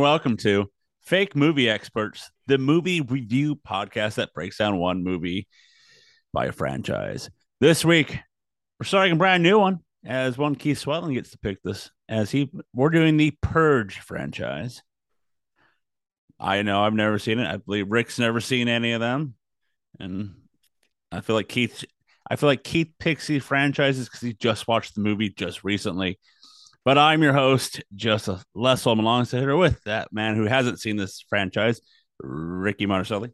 [0.00, 0.70] welcome to
[1.02, 5.46] Fake Movie Experts, the movie review podcast that breaks down one movie
[6.32, 7.28] by a franchise.
[7.60, 8.18] This week,
[8.78, 12.30] we're starting a brand new one as one Keith Swetland gets to pick this as
[12.30, 14.82] he we're doing the Purge franchise.
[16.38, 17.46] I know I've never seen it.
[17.46, 19.34] I believe Rick's never seen any of them.
[19.98, 20.34] And
[21.12, 21.84] I feel like Keith
[22.30, 26.18] I feel like Keith picks these franchises because he just watched the movie just recently.
[26.84, 28.92] But I'm your host, Joseph Lessel.
[28.92, 31.80] I'm alongside here with that man who hasn't seen this franchise,
[32.18, 33.30] Ricky Marcelli.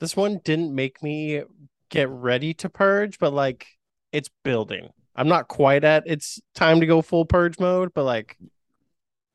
[0.00, 1.42] This one didn't make me
[1.90, 3.66] get ready to purge, but like
[4.10, 4.88] it's building.
[5.14, 8.36] I'm not quite at it's time to go full purge mode, but like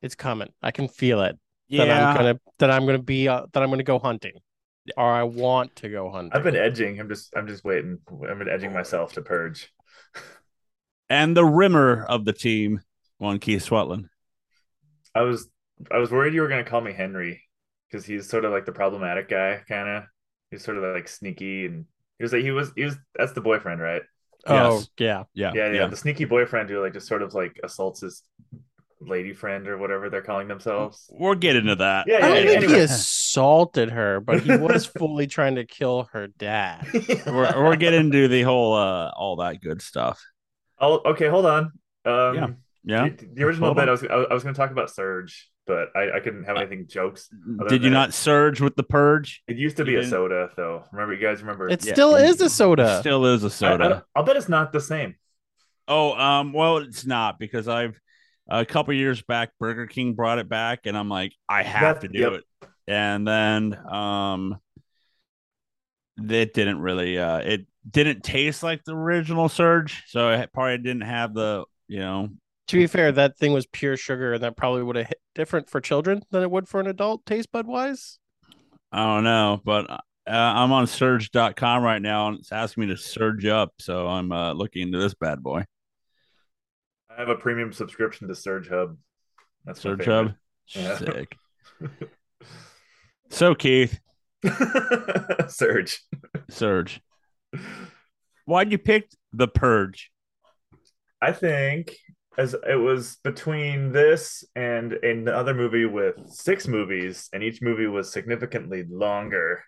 [0.02, 0.48] it's coming.
[0.62, 1.38] I can feel it.
[1.68, 4.32] Yeah, That I'm gonna that I'm gonna be uh, that I'm gonna go hunting,
[4.96, 6.32] or I want to go hunting.
[6.34, 6.98] I've been edging.
[6.98, 7.98] I'm just I'm just waiting.
[8.28, 9.72] I've been edging myself to purge.
[11.10, 12.80] And the rimmer of the team,
[13.18, 14.08] one Keith Swetland.
[15.14, 15.48] I was
[15.90, 17.42] I was worried you were gonna call me Henry
[17.88, 20.04] because he's sort of like the problematic guy, kind of.
[20.50, 21.86] He's sort of like sneaky and
[22.18, 24.02] he was like he was he was that's the boyfriend, right?
[24.46, 24.90] oh Yes.
[24.98, 28.22] yeah, Yeah, Yeah, yeah, the sneaky boyfriend who like just sort of like assaults his
[29.00, 31.10] lady friend or whatever they're calling themselves.
[31.10, 32.06] We'll get into that.
[32.06, 32.74] Yeah, I don't yeah, think anyway.
[32.74, 36.86] he assaulted her, but he was fully trying to kill her dad.
[37.26, 40.20] We're, we're getting into the whole uh all that good stuff.
[40.80, 41.72] Oh, okay, hold on.
[42.04, 42.46] Um, Yeah.
[42.82, 43.08] Yeah.
[43.10, 43.88] The, the original Hold bit on.
[43.88, 46.86] I was I was going to talk about Surge, but I, I couldn't have anything
[46.88, 47.28] jokes.
[47.68, 49.42] Did you not surge with the purge?
[49.46, 50.84] It used to be a soda, though.
[50.90, 51.68] Remember, you guys remember?
[51.68, 53.00] It Yeah, still is a soda.
[53.00, 54.04] Still is a soda.
[54.16, 55.14] I, will bet it's not the same.
[55.86, 58.00] Oh, um, well, it's not because I've
[58.48, 62.08] a couple years back, Burger King brought it back, and I'm like, I have That-
[62.08, 62.32] to do yep.
[62.32, 62.44] it.
[62.88, 64.58] And then, um,
[66.16, 71.02] it didn't really, uh, it didn't taste like the original Surge, so it probably didn't
[71.02, 72.28] have the, you know,
[72.68, 75.70] To be fair, that thing was pure sugar, and that probably would have hit different
[75.70, 78.18] for children than it would for an adult taste bud wise.
[78.92, 82.96] I don't know, but uh, I'm on Surge.com right now, and it's asking me to
[82.96, 85.64] surge up, so I'm uh, looking into this bad boy,
[87.10, 88.96] I have a premium subscription to Surge Hub.
[89.64, 90.04] That's Surge.
[90.04, 90.34] Hub.
[90.74, 90.96] Yeah.
[90.98, 91.36] Sick.
[93.32, 94.00] So Keith,
[95.48, 96.02] Surge.
[96.48, 97.00] Surge.
[98.44, 100.10] Why'd you pick the Purge?
[101.22, 101.96] I think
[102.38, 108.12] as it was between this and another movie with six movies, and each movie was
[108.12, 109.62] significantly longer.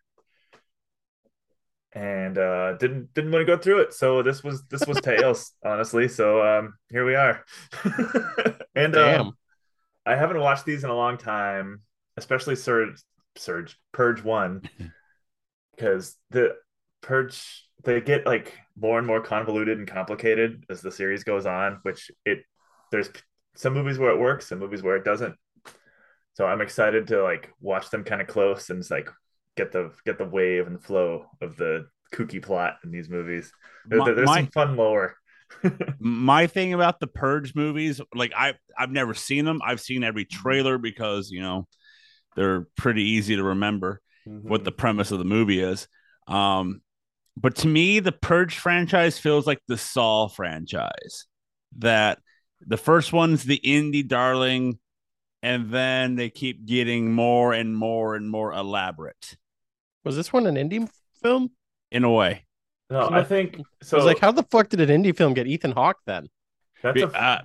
[1.94, 3.92] And uh didn't didn't want to go through it.
[3.92, 6.08] So this was this was tails, honestly.
[6.08, 7.44] So um here we are.
[8.74, 9.20] and Damn.
[9.20, 9.32] um,
[10.06, 11.82] I haven't watched these in a long time,
[12.16, 13.02] especially Surge
[13.36, 14.62] Surge Purge One.
[15.74, 16.54] Because the
[17.02, 21.80] Purge they get like more and more convoluted and complicated as the series goes on,
[21.82, 22.44] which it
[22.90, 23.10] there's
[23.56, 25.34] some movies where it works, some movies where it doesn't.
[26.34, 29.10] So I'm excited to like watch them kind of close and just like
[29.56, 33.52] get the get the wave and flow of the kooky plot in these movies.
[33.86, 35.16] There- My- there's my- some fun lore.
[35.98, 40.24] my thing about the purge movies like i i've never seen them i've seen every
[40.24, 41.68] trailer because you know
[42.36, 45.86] they're pretty easy to remember what the premise of the movie is
[46.26, 46.80] um
[47.36, 51.26] but to me the purge franchise feels like the saw franchise
[51.78, 52.18] that
[52.66, 54.78] the first one's the indie darling
[55.42, 59.36] and then they keep getting more and more and more elaborate
[60.04, 60.88] Was this one an indie
[61.22, 61.50] film?
[61.90, 62.44] in a way
[62.90, 63.96] No, I think so.
[63.96, 66.28] I was like, how the fuck did an indie film get Ethan Hawke then?
[66.82, 67.40] that's Be- a, uh,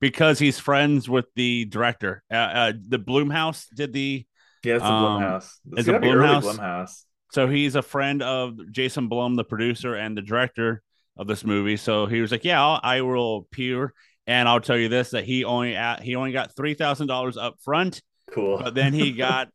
[0.00, 4.26] because he's friends with the director uh, uh the Blumhouse did the
[4.62, 5.50] yeah, it's a um, Blumhouse.
[5.72, 7.04] it's It's a gotta early Blumhouse.
[7.30, 7.34] Blumhouse.
[7.34, 10.82] So he's a friend of Jason Blum, the producer and the director
[11.16, 11.76] of this movie.
[11.76, 13.92] So he was like, "Yeah, I'll, I will appear."
[14.26, 17.36] And I'll tell you this: that he only at, he only got three thousand dollars
[17.36, 18.00] up front,
[18.32, 18.58] Cool.
[18.58, 19.48] but then he got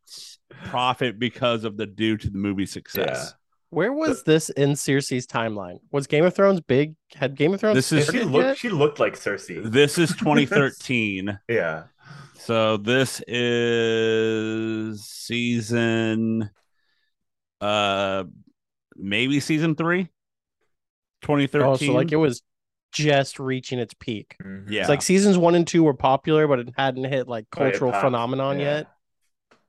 [0.66, 3.34] profit because of the due to the movie success.
[3.70, 5.78] Where was this in Cersei's timeline?
[5.90, 6.94] Was Game of Thrones big?
[7.14, 8.46] Had Game of Thrones This is- she looked.
[8.46, 8.56] yet?
[8.58, 9.62] She looked like Cersei.
[9.70, 11.36] This is 2013.
[11.48, 11.84] yeah.
[12.38, 16.48] so this is season,
[17.60, 18.24] uh,
[18.96, 20.08] maybe season three.
[21.22, 21.66] 2013.
[21.68, 22.42] Oh, so like it was
[22.92, 24.36] just reaching its peak.
[24.42, 24.70] Mhm.
[24.70, 24.80] yeah.
[24.80, 28.04] It's like seasons one and two were popular, but it hadn't hit like cultural popped.
[28.04, 28.64] phenomenon Yeah.
[28.76, 28.86] yet.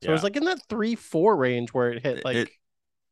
[0.02, 2.50] So it was like in that three four range where it hit like It-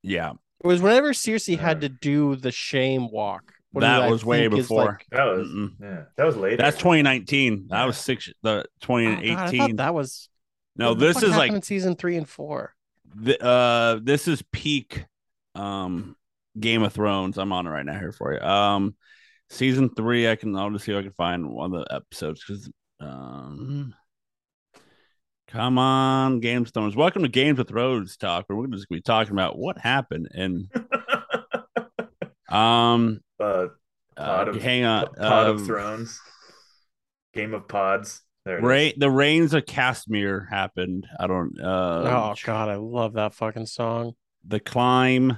[0.05, 3.53] it, was whenever Cersei had to do the shame walk.
[3.75, 4.85] that, That is was way before.
[4.87, 5.73] like- That was Mm-mm.
[5.81, 6.05] yeah.
[6.17, 6.57] That was later.
[6.59, 7.67] That's 2019.
[7.69, 7.85] That Yeah.
[7.87, 8.31] was six.
[8.43, 9.59] The Oh, God, I 2018.
[9.61, 10.29] thought that was
[10.77, 12.75] no, this is like in season three and four.
[13.19, 15.05] The, uh this is peak
[15.55, 16.17] um
[16.59, 17.39] Game of Thrones.
[17.39, 18.41] I'm on it right now here for you.
[18.41, 18.95] Um
[19.49, 22.45] season three, I can I'll just see if I can find one of the episodes
[22.47, 22.71] because
[23.01, 23.95] um
[25.49, 26.97] Come on, Game of Thrones.
[26.97, 30.29] Welcome to Games of Thrones talk, where we're just gonna be talking about what happened
[30.35, 30.69] and
[32.51, 33.69] um uh,
[34.17, 35.07] uh, of- hang on.
[35.15, 36.21] Pod uh, of Thrones,
[37.33, 38.23] Game of Pods.
[38.47, 38.95] There it is.
[38.97, 41.07] The rains of Castamere happened.
[41.19, 44.15] I don't uh oh god, I love that fucking song.
[44.47, 45.37] the climb,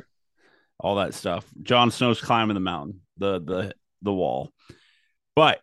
[0.79, 1.47] all that stuff.
[1.63, 4.53] Jon Snow's climbing the mountain, the the the wall.
[5.35, 5.61] But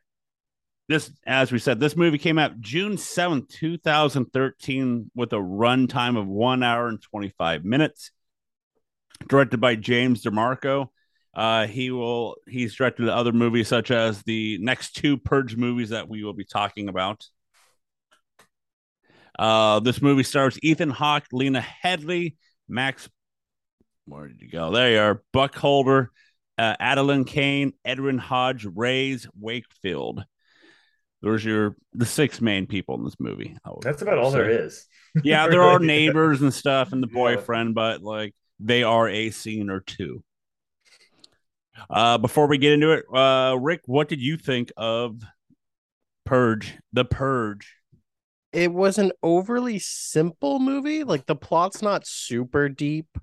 [0.89, 6.27] this, as we said, this movie came out June seventh, 2013, with a runtime of
[6.27, 8.11] one hour and 25 minutes.
[9.27, 10.87] Directed by James DeMonaco.
[11.33, 16.09] Uh, he will he's directed other movies such as the next two Purge movies that
[16.09, 17.25] we will be talking about.
[19.37, 22.35] Uh, this movie stars Ethan Hawke, Lena Headey,
[22.67, 23.09] Max.
[24.05, 24.71] Where did you go?
[24.71, 25.23] There you are.
[25.33, 26.11] Burkholder,
[26.57, 30.23] uh, Adelaide Kane, Edwin Hodge, Rhys Wakefield.
[31.21, 33.57] There's your the six main people in this movie.
[33.81, 34.37] That's about all say.
[34.39, 34.85] there is.
[35.23, 37.13] Yeah, there are neighbors and stuff and the Yeah.
[37.13, 40.23] boyfriend, but like they are a scene or two.
[41.89, 45.21] Uh, before we get into it, uh, Rick, what did you think of
[46.25, 46.77] Purge?
[46.93, 47.73] The Purge.
[48.55, 51.03] It was an overly simple movie.
[51.03, 53.17] Like the plot's not super deep.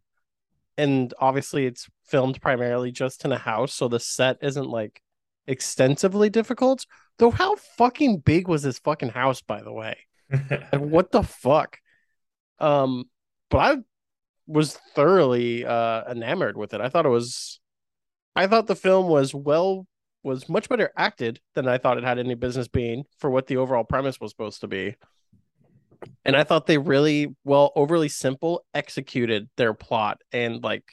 [0.77, 5.01] And obviously it's filmed primarily just in a house, so the set isn't like
[5.47, 6.85] extensively difficult.
[7.19, 9.97] Though how fucking big was this fucking house, by the way?
[10.31, 11.79] Like what the fuck?
[12.59, 13.05] Um,
[13.49, 13.77] but I
[14.47, 16.83] was thoroughly uh enamored with it.
[16.83, 17.59] I thought it was
[18.37, 19.87] I thought the film was well
[20.23, 23.57] was much better acted than I thought it had any business being for what the
[23.57, 24.97] overall premise was supposed to be.
[26.25, 30.85] And I thought they really well overly simple executed their plot and like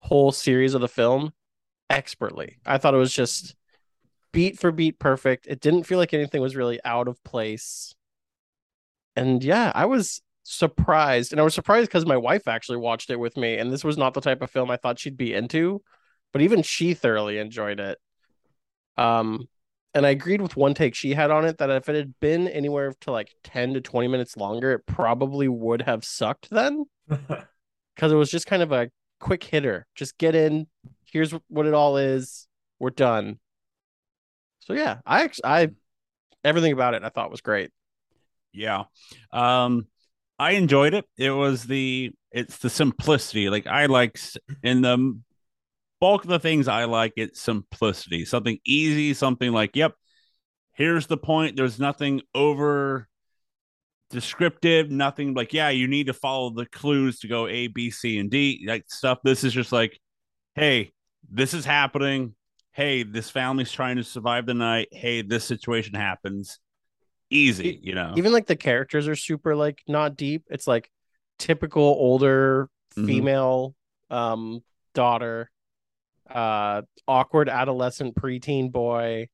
[0.00, 1.32] whole series of the film
[1.90, 2.58] expertly.
[2.64, 3.54] I thought it was just
[4.32, 5.46] beat for beat perfect.
[5.46, 7.94] It didn't feel like anything was really out of place.
[9.16, 11.32] And yeah, I was surprised.
[11.32, 13.56] And I was surprised because my wife actually watched it with me.
[13.58, 15.82] And this was not the type of film I thought she'd be into.
[16.32, 17.98] But even she thoroughly enjoyed it.
[18.96, 19.48] Um,
[19.98, 22.46] and I agreed with one take she had on it that if it had been
[22.46, 26.86] anywhere to like 10 to 20 minutes longer, it probably would have sucked then.
[27.96, 29.88] Because it was just kind of a quick hitter.
[29.96, 30.68] Just get in.
[31.10, 32.46] Here's what it all is.
[32.78, 33.40] We're done.
[34.60, 35.68] So yeah, I actually I
[36.44, 37.72] everything about it I thought was great.
[38.52, 38.84] Yeah.
[39.32, 39.88] Um
[40.38, 41.06] I enjoyed it.
[41.16, 43.50] It was the it's the simplicity.
[43.50, 44.20] Like I like
[44.62, 45.20] in the
[46.00, 48.24] bulk of the things I like it's simplicity.
[48.24, 49.94] Something easy, something like, yep,
[50.72, 51.56] here's the point.
[51.56, 53.08] There's nothing over
[54.10, 58.18] descriptive, nothing like, yeah, you need to follow the clues to go A, B, C,
[58.18, 59.18] and D, like stuff.
[59.22, 59.98] This is just like,
[60.54, 60.92] hey,
[61.30, 62.34] this is happening.
[62.72, 64.88] Hey, this family's trying to survive the night.
[64.92, 66.58] Hey, this situation happens.
[67.30, 68.14] Easy, you know.
[68.16, 70.44] Even like the characters are super like not deep.
[70.48, 70.90] It's like
[71.38, 73.06] typical older Mhm.
[73.06, 73.74] female
[74.10, 74.62] um
[74.94, 75.50] daughter,
[76.30, 79.28] uh awkward adolescent preteen boy,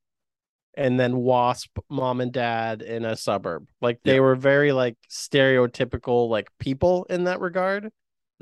[0.77, 3.69] and then wasp mom and dad in a suburb.
[3.81, 4.21] Like they Yeah.
[4.21, 7.91] were very like stereotypical like people in that regard.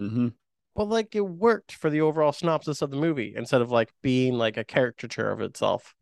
[0.00, 0.28] Mm-hmm.
[0.74, 4.34] But like it worked for the overall synopsis of the movie instead of like being
[4.34, 5.94] like a caricature of itself.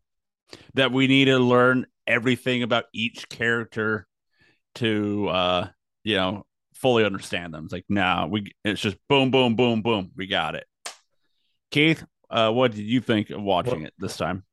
[0.75, 4.07] that we need to learn everything about each character
[4.75, 5.67] to uh
[6.03, 10.11] you know fully understand them it's like nah we it's just boom boom boom boom
[10.15, 10.65] we got it
[11.69, 14.43] keith uh what did you think of watching Well- it this time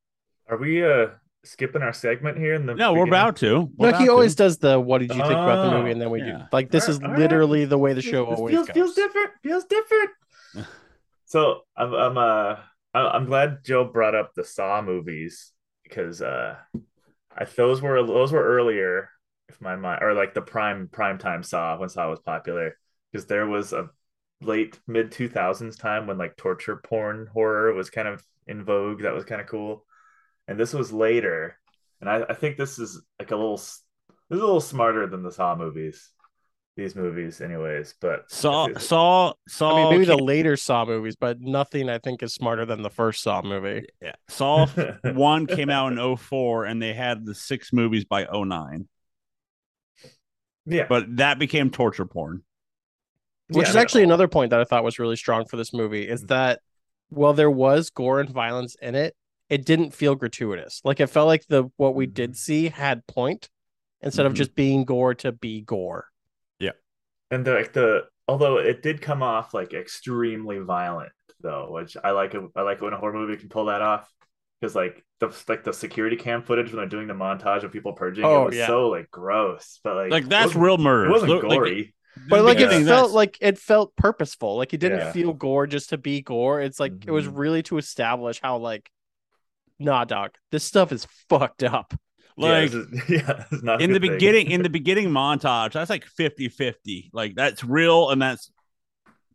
[0.49, 1.08] Are we uh
[1.44, 4.35] skipping our segment here in the no we're about to We're No, he about always
[4.35, 4.42] to.
[4.42, 6.38] does the what did you think about the movie Oh, and then we yeah.
[6.38, 6.44] do.
[6.52, 7.20] Like this All is right, all right.
[7.20, 8.75] literally the way the show this always feels, goes.
[8.75, 9.30] feels different.
[9.42, 10.11] Feels different.
[11.26, 12.56] so I'm I'm uh
[12.94, 15.52] I- I'm glad Joe brought up the Saw movies
[15.85, 16.56] because uh
[17.37, 19.11] I those were those were earlier
[19.49, 22.76] if my mind or like the prime prime time Saw when Saw was popular
[23.12, 23.88] because there was a
[24.40, 29.14] late mid 2000s time when like torture porn horror was kind of in vogue that
[29.14, 29.85] was kind of cool.
[30.47, 31.59] And this was later.
[32.00, 35.23] And I, I think this is like a little this is a little smarter than
[35.23, 36.11] the Saw movies
[36.78, 41.40] these movies anyways but saw saw saw I mean, maybe the later Saw movies, but
[41.40, 43.87] nothing I think is smarter than the first Saw movie.
[44.00, 44.66] yeah, saw
[45.02, 48.87] one came out in 04 and they had the six movies by 09
[50.71, 50.87] yeah.
[50.88, 52.42] But that became torture porn
[53.50, 55.73] Which Yeah, is actually all- another point that I thought was really strong for this
[55.73, 56.61] movie is that
[57.09, 59.17] while there was gore and violence in it,
[59.49, 60.83] it didn't feel gratuitous.
[60.85, 63.49] Like it felt like the what we did see had point
[64.02, 64.37] instead of Mhm.
[64.37, 66.07] just being gore to be gore.
[66.59, 66.73] Yeah.
[67.31, 72.11] And the like the although it did come off like extremely violent though which i
[72.11, 74.12] like it i like when a horror movie can pull that off
[74.61, 77.93] because like the like the security cam footage when they're doing the montage of people
[77.93, 78.67] purging, Oh, it was yeah.
[78.67, 79.81] so like gross.
[79.83, 81.07] But like, Like that's real murder.
[81.09, 81.95] It wasn't Look, like, gory.
[82.28, 82.70] But like Yeah.
[82.72, 84.56] it felt like it felt purposeful.
[84.56, 85.12] Like it didn't Yeah.
[85.12, 86.60] feel gore just to be gore.
[86.60, 87.37] It's like it was Mhm.
[87.38, 88.90] really to establish how like
[89.78, 91.94] nah dog, this stuff is fucked up.
[92.37, 94.12] like yeah, this is- yeah, it's not in the thing.
[94.12, 98.50] beginning in the beginning montage that's like 50-50 like that's real and that's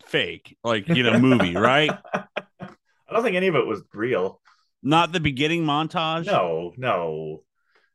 [0.06, 1.92] fake like you know movie right
[2.62, 2.68] I
[3.12, 4.40] don't think any of it was real.
[4.82, 7.44] not the beginning montage No, no,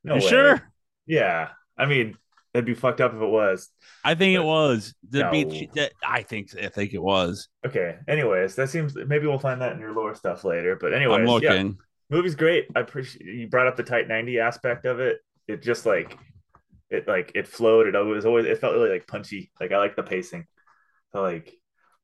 [0.05, 0.15] no.
[0.17, 0.29] you way.
[0.29, 0.73] sure
[1.07, 2.17] Yeah, I mean,
[2.59, 3.69] it'd be fucked up if it was.
[4.05, 5.31] i think it was the No.
[5.31, 7.97] beach that i think i think it was Okay.
[8.07, 10.77] Anyways, that seems maybe we'll find that in your lore stuff later.
[10.81, 11.69] But anyways, i'm yeah,
[12.09, 12.67] movie's great.
[12.75, 15.19] I appreciate you brought up the tight ninety aspect of it.
[15.47, 16.17] It just like
[16.89, 17.87] it like it flowed.
[17.95, 19.51] It was always it felt really like punchy.
[19.61, 20.47] Like I like the pacing.
[21.13, 21.53] So like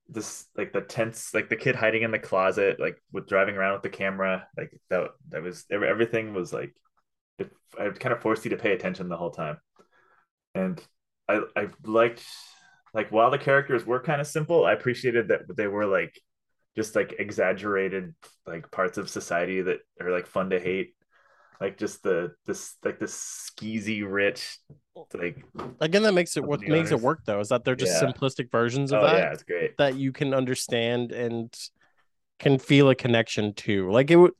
[0.08, 3.72] this like the tense like the kid hiding in the closet like with driving around
[3.74, 6.74] with the camera like that that was everything was like
[7.38, 9.56] it, it kind of forced you to pay attention the whole time
[10.54, 10.82] and
[11.28, 12.24] i i liked
[12.92, 16.18] like while the characters were kind of simple i appreciated that they were like
[16.76, 18.14] just like exaggerated
[18.46, 20.94] like parts of society that are like fun to hate
[21.60, 24.58] like just the this like this skeezy rich
[25.14, 25.44] like
[25.80, 28.12] Again, that makes it what the makes it work though, is that they're just Yeah.
[28.12, 31.52] simplistic versions of oh that yeah it's great that you can understand and
[32.38, 33.90] can feel a connection to.
[33.90, 34.32] Like it would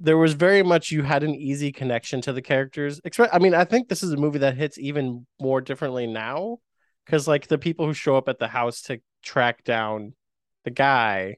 [0.00, 3.00] there was very much you had an easy connection to the characters.
[3.00, 6.58] Expe- I mean, I think this is a movie that hits even more differently now
[7.04, 10.14] because like the people who show up at the house to track down
[10.64, 11.36] the guy.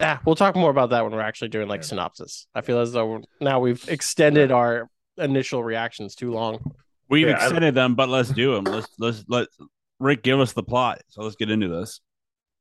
[0.00, 1.86] Ah, we'll talk more about that when we're actually doing like Yeah.
[1.86, 2.46] synopsis.
[2.54, 6.58] I feel as though now we've extended our initial reactions too long.
[7.10, 9.48] we've Yeah, I- extended them but let's do them let's let's let
[9.98, 12.00] rick give us the plot so let's get into this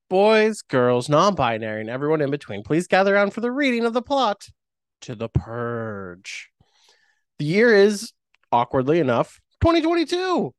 [0.09, 3.93] boys, girls, non binary, and everyone in between, please gather around for the reading of
[3.93, 4.47] the plot
[5.01, 6.49] to The Purge.
[7.39, 8.13] The year is,
[8.51, 10.53] awkwardly enough, 2022.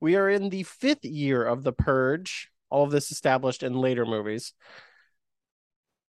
[0.00, 4.04] We are in the fifth year of The Purge, all of this established in later
[4.04, 4.52] movies.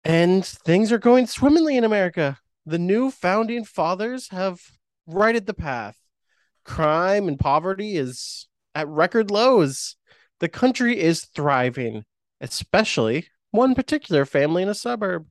[0.05, 2.39] And things are going swimmingly in America.
[2.67, 4.61] The new founding fathers have
[5.07, 5.97] righted the path.
[6.65, 9.97] Crime and poverty is at record lows.
[10.41, 12.05] The country is thriving
[12.45, 15.27] especially one particular family in a suburb.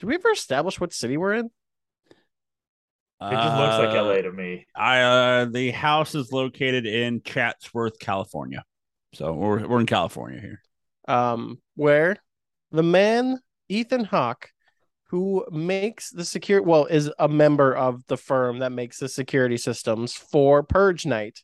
[0.00, 1.50] Do we ever establish what city we're in?
[3.20, 7.22] it just looks like Uh, la to me I uh, the house is located in
[7.22, 8.64] Chatsworth, California.
[9.14, 10.60] So we're we're in California here.
[11.06, 12.16] Um, where
[12.72, 14.48] the man Ethan Hawke,
[15.10, 19.56] who makes the secure well, is a member of the firm that makes the security
[19.56, 21.42] systems for Purge Night,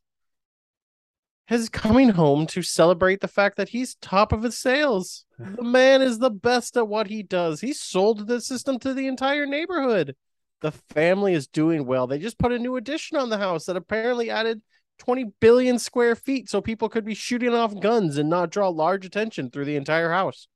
[1.50, 5.24] is coming home to celebrate the fact that he's top of his sales.
[5.38, 7.60] The man is the best at what he does.
[7.60, 10.14] He sold the system to the entire neighborhood.
[10.60, 12.06] The family is doing well.
[12.06, 14.60] They just put a new addition on the house that apparently added
[14.98, 19.06] 20 billion square feet so people could be shooting off guns and not draw large
[19.06, 20.48] attention through the entire house.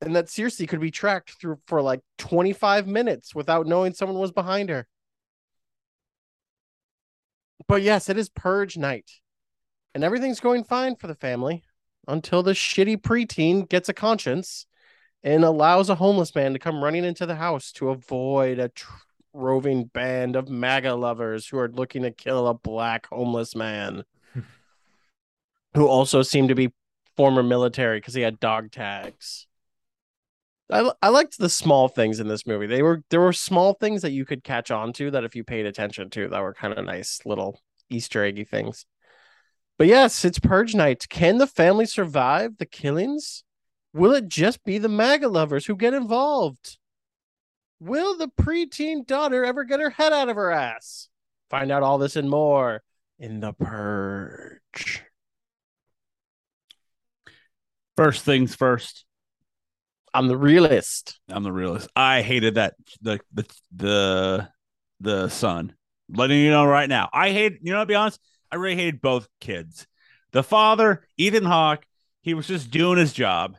[0.00, 4.32] And that Cersei could be tracked through for like 25 minutes without knowing someone was
[4.32, 4.86] behind her.
[7.68, 9.10] But yes, it is purge night.
[9.94, 11.62] And everything's going fine for the family
[12.06, 14.66] until the shitty preteen gets a conscience
[15.22, 18.92] and allows a homeless man to come running into the house to avoid a tr-
[19.32, 24.04] roving band of MAGA lovers who are looking to kill a black homeless man
[25.74, 26.72] who also seemed to be
[27.16, 29.46] former military because he had dog tags.
[30.70, 32.66] I, I liked the small things in this movie.
[32.66, 35.44] They were there were small things that you could catch on to that if you
[35.44, 38.84] paid attention to that were kind of nice little Easter eggy things.
[39.78, 41.06] But yes, it's purge night.
[41.08, 43.44] Can the family survive the killings?
[43.92, 46.78] Will it just be the MAGA lovers who get involved?
[47.78, 51.08] Will the preteen daughter ever get her head out of her ass?
[51.50, 52.82] Find out all this and more
[53.18, 55.02] in the purge.
[57.96, 59.05] First things first.
[60.16, 61.20] I'm the realist.
[61.28, 61.88] I'm the realist.
[61.94, 63.44] I hated that the the
[63.74, 64.48] the
[65.00, 65.74] the son.
[66.08, 67.10] Letting you know right now.
[67.12, 68.18] I hate you know to be honest,
[68.50, 69.86] I really hated both kids.
[70.32, 71.84] The father, Ethan Hawke,
[72.22, 73.56] he was just doing his job,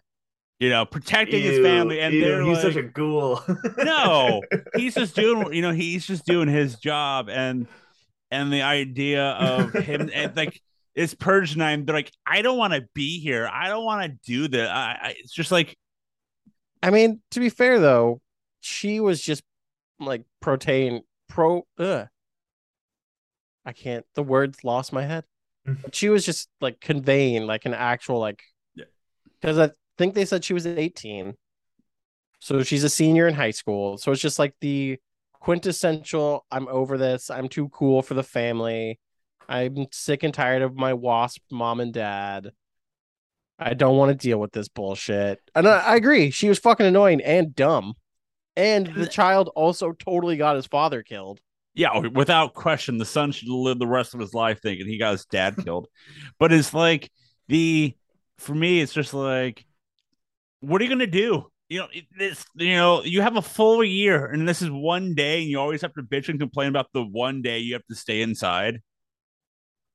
[0.59, 1.99] you know, protecting his family.
[1.99, 3.39] And ew, they're he's like, such a ghoul
[3.77, 4.41] no,
[4.75, 7.67] he's just doing you know, he's just doing his job and
[8.31, 10.59] and the idea of him and like
[10.95, 11.85] it's purge night.
[11.85, 13.47] They're like, I don't want to be here.
[13.47, 14.67] I don't want to do this.
[14.67, 15.77] I, I, it's just like
[16.81, 18.21] I mean, to be fair though,
[18.61, 19.43] she was just
[19.99, 22.07] like protein pro ugh.
[23.65, 25.25] I can't the words lost my head.
[25.65, 28.41] But she was just like conveying like an actual like
[28.75, 28.85] Yeah.
[29.41, 31.35] because I think they said she was 18.
[32.39, 33.97] So she's a senior in high school.
[33.97, 34.99] So it's just like the
[35.33, 37.29] quintessential I'm over this.
[37.29, 38.99] I'm too cool for the family.
[39.49, 42.51] I'm sick and tired of my wasp mom and dad.
[43.59, 45.41] I don't want to deal with this bullshit.
[45.55, 46.29] And I, I agree.
[46.31, 47.93] She was fucking annoying and dumb.
[48.55, 51.39] And the child also totally got his father killed.
[51.75, 54.97] Yeah, oh, without question, the son should live the rest of his life thinking he
[54.97, 55.87] got his dad killed.
[56.39, 57.11] But it's like
[57.47, 57.93] the
[58.39, 59.63] for me, it's just like,
[60.61, 61.45] what are you gonna do?
[61.69, 61.87] You know,
[62.17, 65.59] this you know, you have a full year and this is one day, and you
[65.59, 68.81] always have to bitch and complain about the one day you have to stay inside.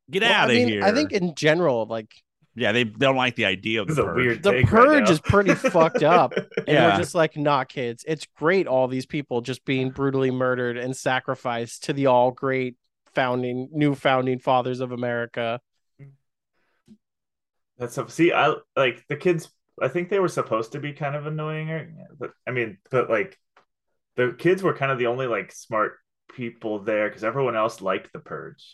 [0.09, 0.85] Get Well, out I of mean, here.
[0.85, 2.13] I think in general, like
[2.55, 4.17] yeah, they, they don't like the idea of This the is a purge.
[4.17, 6.35] weird the take right purge is pretty fucked up.
[6.67, 6.87] And Yeah.
[6.87, 8.05] we're just like, not kids.
[8.07, 12.77] It's great all these people just being brutally murdered and sacrificed to the all great
[13.15, 15.61] founding new founding fathers of America.
[17.79, 18.11] That's up.
[18.11, 19.51] See, I like the kids.
[19.81, 23.09] I think they were supposed to be kind of annoying, or, but I mean, but
[23.11, 23.39] like
[24.17, 25.95] the kids were kind of the only like smart
[26.35, 28.73] people there because everyone else liked the purge.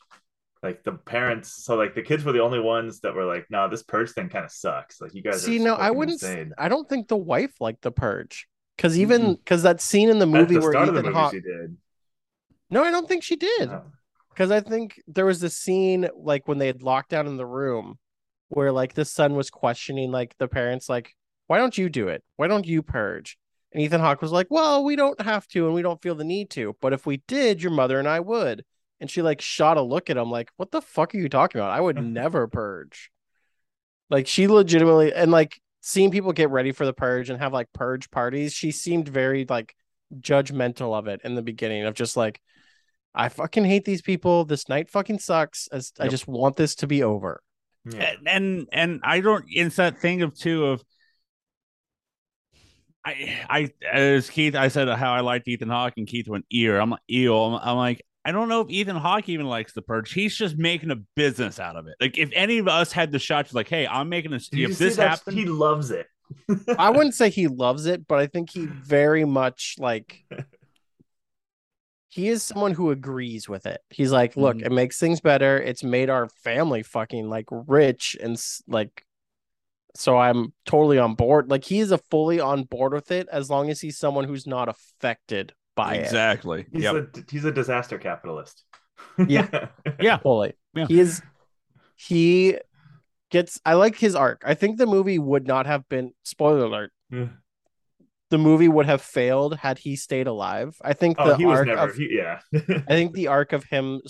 [0.62, 3.68] Like the parents, so like the kids were the only ones that were like, "No,
[3.68, 5.42] this purge thing kind of sucks." Like you guys.
[5.42, 6.22] See, no, I wouldn't.
[6.22, 6.52] s- Insane.
[6.58, 10.26] I don't think the wife liked the purge because even because that scene in the
[10.26, 11.32] movie the where Ethan the movie, Hawke.
[11.32, 11.76] she did.
[12.70, 13.68] No, I don't think she did.
[13.70, 13.82] Oh.
[14.30, 17.46] because I think there was this scene like when they had locked down in the
[17.46, 17.98] room
[18.48, 21.14] where like the son was questioning like the parents like
[21.46, 23.38] why don't you do it why don't you purge
[23.72, 26.24] and Ethan Hawke was like well we don't have to and we don't feel the
[26.24, 28.64] need to but if we did your mother and I would
[29.00, 31.60] and she like shot a look at him like what the fuck are you talking
[31.60, 33.10] about I would never purge
[34.10, 37.72] like she legitimately and like seeing people get ready for the purge and have like
[37.72, 39.74] purge parties she seemed very like
[40.20, 42.40] judgmental of it in the beginning of just like
[43.14, 44.44] I fucking hate these people.
[44.44, 45.68] This night fucking sucks.
[45.68, 47.42] As I just want this to be over.
[47.84, 48.14] Yeah.
[48.16, 49.44] and and, and I don't.
[49.48, 50.84] It's that thing of two of.
[53.04, 56.78] I I as Keith I said how I liked Ethan Hawke and Keith went ear.
[56.78, 57.36] I'm like ew.
[57.36, 60.12] I'm, I'm like I don't know if Ethan Hawke even likes the purge.
[60.12, 61.94] He's just making a business out of it.
[61.98, 64.38] Like if any of us had the shot, like hey, I'm making a.
[64.38, 65.08] Did If this that?
[65.08, 66.06] happened, he loves it.
[66.78, 70.24] I wouldn't say he loves it, but I think he very much like
[72.10, 73.80] he is someone who agrees with it.
[73.88, 74.66] He's like, look, Mhm.
[74.66, 75.58] it makes things better.
[75.58, 79.04] It's made our family fucking like rich and like
[79.96, 81.50] so I'm totally on board.
[81.50, 84.46] Like he is a fully on board with it as long as he's someone who's
[84.46, 86.04] not affected by it.
[86.04, 86.66] exactly.
[86.72, 86.94] He's Yep.
[86.94, 88.64] a he's a disaster capitalist.
[89.26, 89.68] Yeah.
[90.00, 90.18] Yeah.
[90.18, 90.52] Fully.
[90.74, 90.86] Yeah.
[90.86, 91.22] He is
[91.96, 92.58] he
[93.30, 94.42] gets I like his arc.
[94.44, 96.92] I think the movie would not have been spoiler alert.
[97.10, 97.28] Yeah.
[98.30, 100.76] The movie would have failed had he stayed alive.
[100.82, 101.80] I think oh, the he was arc never.
[101.88, 102.40] of he, yeah.
[102.52, 104.02] I think the arc of him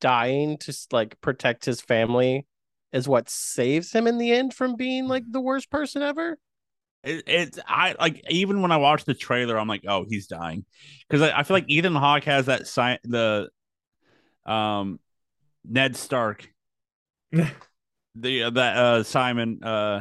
[0.00, 2.46] dying to like protect his family
[2.92, 6.38] is what saves him in the end from being like the worst person ever.
[7.04, 10.64] It, it's I like even when I watch the trailer, I'm like, oh, he's dying.
[11.08, 13.48] Because I, I feel like Ethan Hawke has that sign the
[14.46, 15.00] um
[15.64, 16.48] Ned Stark.
[18.20, 20.00] The uh, that uh Simon uh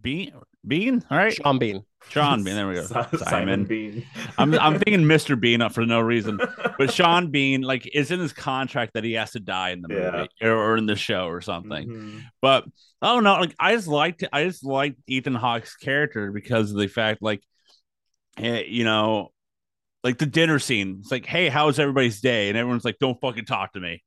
[0.00, 0.32] Bean
[0.66, 1.04] Bean?
[1.08, 1.32] All right.
[1.32, 1.84] Sean Bean.
[2.10, 4.06] Sean Bean there we go Simon Simon Bean.
[4.38, 5.38] I'm I'm thinking Mr.
[5.38, 6.38] Bean up for no reason
[6.78, 9.88] but Sean Bean like is in his contract that he has to die in the
[9.88, 10.48] movie Yeah.
[10.48, 12.22] or, in the show or something Mhm.
[12.40, 12.64] but
[13.02, 16.86] oh no, like I just liked I just liked Ethan Hawke's character because of the
[16.86, 17.42] fact like
[18.38, 19.30] eh, you know
[20.02, 20.98] like the dinner scene.
[21.00, 22.50] It's like, hey, how's everybody's day?
[22.50, 24.02] And everyone's like, don't fucking talk to me.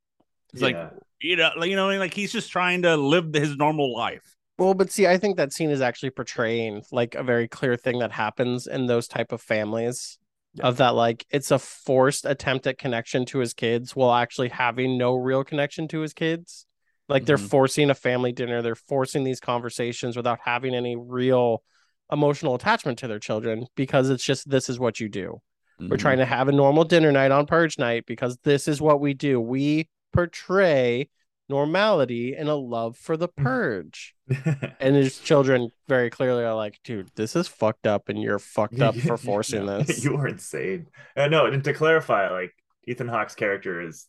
[0.52, 0.76] It's like
[1.20, 4.22] you know, like, you know, like he's just trying to live his normal life.
[4.58, 8.00] Well, but see, I think that scene is actually portraying like a very clear thing
[8.00, 10.18] that happens in those type of families.
[10.60, 14.98] Of that, like it's a forced attempt at connection to his kids while actually having
[14.98, 16.66] no real connection to his kids.
[17.08, 17.48] Like they're Mhm.
[17.48, 21.62] forcing a family dinner, they're forcing these conversations without having any real
[22.10, 25.40] emotional attachment to their children because it's just this is what you do.
[25.78, 26.00] We're Mhm.
[26.00, 29.14] trying to have a normal dinner night on purge night because this is what we
[29.14, 29.40] do.
[29.40, 31.08] We portray
[31.48, 34.14] normality and a love for the purge.
[34.80, 38.80] and his children very clearly are like, dude, this is fucked up and you're fucked
[38.80, 40.04] up for forcing this.
[40.08, 40.86] You are insane.
[41.16, 42.52] Uh, no, and to clarify, like
[42.86, 44.06] Ethan Hawke's character is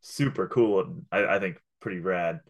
[0.00, 2.40] super cool and I, I think pretty rad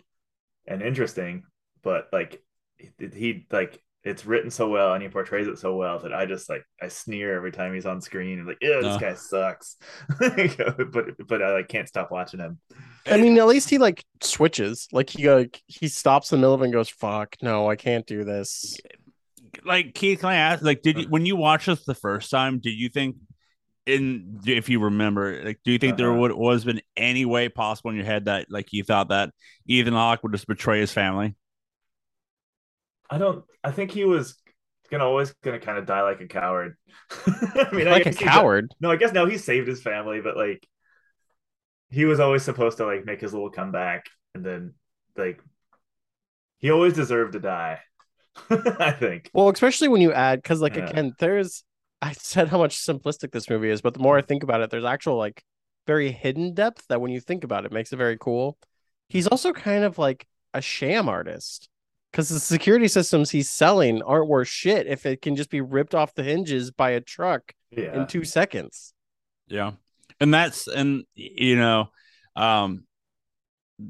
[0.67, 1.45] and interesting,
[1.83, 2.43] but like
[2.79, 6.27] he, he like it's written so well and he portrays it so well that I
[6.27, 8.99] just like I sneer every time he's on screen and like, yeah, this Uh.
[8.99, 9.77] guy sucks.
[10.19, 12.59] but but I like can't stop watching him.
[13.07, 14.89] I mean, at least he like switches.
[14.93, 17.77] Like he like he stops in the middle of it and goes, fuck, no, I
[17.77, 18.77] can't do this.
[19.65, 20.63] like Keith, can I ask?
[20.63, 23.17] Like, did you when you watched this the first time, did you think
[23.87, 26.21] in if you remember, like, do you think there Uh-huh.
[26.21, 29.31] would was been any way possible in your head that like you thought that
[29.67, 31.35] Ethan Hawke would just betray his family?
[33.11, 34.37] I don't I think he was
[34.91, 36.77] gonna always gonna kind of die like a coward.
[37.27, 38.73] I mean, like a guess he- coward.
[38.81, 40.67] No, I guess no, he saved his family, but like
[41.91, 44.75] he was always supposed to like make his little comeback, and then
[45.17, 45.41] like
[46.59, 47.81] he always deserved to die.
[48.51, 49.31] I think.
[49.33, 50.89] Well, especially when you add, because like Yeah.
[50.89, 51.65] again, there's
[52.03, 54.71] I said how much simplistic this movie is, but the more I think about it,
[54.71, 55.43] there's actual like
[55.87, 58.59] very hidden depth that when you think about it, makes it very cool.
[59.09, 59.33] He's mm.
[59.33, 61.69] also kind of like a sham artist
[62.15, 65.97] because the security systems he's selling aren't worth shit if it can just be ripped
[65.97, 68.03] off the hinges by a truck Yeah.
[68.03, 68.95] in two seconds.
[69.49, 69.73] Yeah.
[70.21, 71.89] And that's and you know,
[72.37, 72.85] um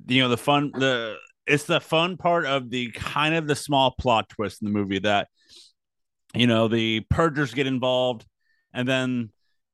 [0.06, 3.90] you know the fun the it's the fun part of the kind of the small
[3.90, 5.28] plot twist in the movie that
[6.34, 8.24] you know the purgers get involved
[8.72, 9.30] and then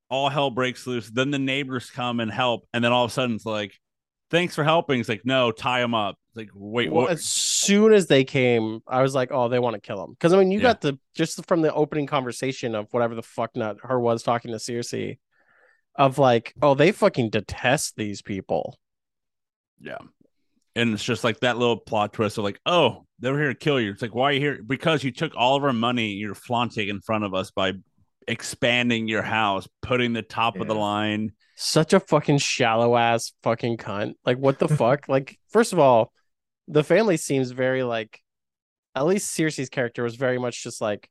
[0.09, 3.15] all hell breaks loose then the neighbors come and help and then all of a
[3.15, 3.73] sudden it's like
[4.33, 7.25] thanks for helping it's like no tie him up it's like wait well, what as
[7.25, 10.11] soon as they came, I was like, oh, they want to kill him.
[10.13, 10.69] Because I mean, you Yeah.
[10.69, 14.53] got the just from the opening conversation of whatever the fuck not her was talking
[14.53, 15.19] to Cersei,
[15.97, 18.79] of like, oh, they fucking detest these people.
[19.81, 19.99] Yeah.
[20.77, 23.55] And it's just like that little plot twist of like, oh, they were here to
[23.59, 23.91] kill you.
[23.91, 24.61] It's like, why are you here?
[24.65, 27.73] Because you took all of our money, you're flaunting in front of us by
[28.29, 31.33] expanding your house, putting the top of the line.
[31.57, 34.15] Such a fucking shallow ass fucking cunt.
[34.25, 35.09] Like, what the fuck?
[35.09, 36.13] Like, first of all,
[36.69, 38.21] the family seems very like,
[38.95, 41.09] at least Cersei's character was very much just like,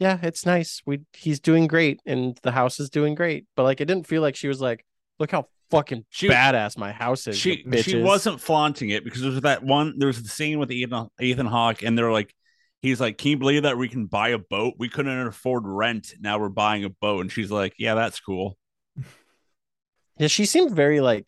[0.00, 0.82] yeah, it's nice.
[0.84, 3.46] We he's doing great, and the house is doing great.
[3.54, 4.84] But like, it didn't feel like she was like,
[5.20, 7.38] look how fucking She- badass my house is.
[7.38, 10.72] She she wasn't flaunting it because there was that one there was the scene with
[10.72, 12.34] Ethan Ethan Hawke and they're like
[12.82, 14.74] he's like, Can you believe that we can buy a boat?
[14.78, 16.12] We couldn't afford rent.
[16.20, 17.20] Now we're buying a boat.
[17.22, 18.56] And she's like, Yeah, that's cool.
[20.16, 21.26] Yeah, she seemed very like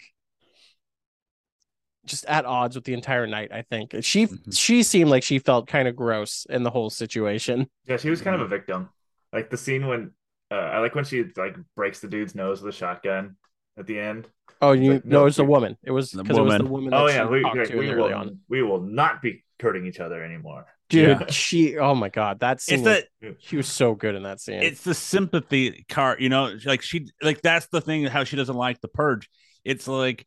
[2.07, 3.51] just at odds with the entire night.
[3.53, 4.57] I think she Mhm.
[4.57, 7.69] she seemed like she felt kind of gross in the whole situation.
[7.87, 8.53] Yeah, she was kind of Mm-hmm.
[8.55, 8.88] a victim.
[9.33, 10.12] Like the scene when
[10.51, 13.37] uh, I like when she like breaks the dude's nose with a shotgun
[13.79, 14.29] at the end.
[14.62, 15.77] Oh, you like, no, no, it's a woman.
[15.83, 16.71] It was because it was the woman.
[16.71, 16.90] woman.
[16.90, 18.38] That Oh yeah, we, talked we, to we early will on.
[18.49, 20.66] we will not be hurting each other anymore.
[20.88, 21.27] Dude, Yeah.
[21.31, 21.77] she.
[21.79, 22.79] Oh my god, that scene.
[22.79, 24.62] It's was- that she was so good in that scene.
[24.62, 28.55] it's the sympathy card you know like she like that's the thing how she doesn't
[28.57, 29.29] like the purge
[29.64, 30.25] it's like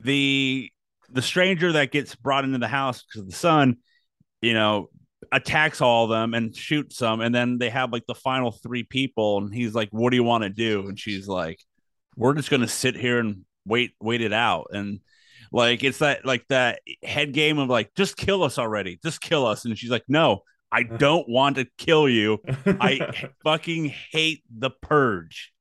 [0.00, 0.70] the
[1.10, 3.76] the stranger that gets brought into the house because of the son
[4.40, 4.88] you know
[5.32, 8.84] attacks all of them and shoots some and then they have like the final three
[8.84, 10.86] people and he's like what do you want to do?
[10.88, 11.60] And she's like
[12.16, 14.68] we're just gonna sit here and wait wait it out.
[14.72, 15.00] And
[15.52, 18.98] like it's that like that head game of like just kill us already.
[19.02, 19.64] Just kill us.
[19.64, 20.42] And she's like no
[20.72, 22.38] i don't want to kill you.
[22.66, 25.52] I fucking hate the purge.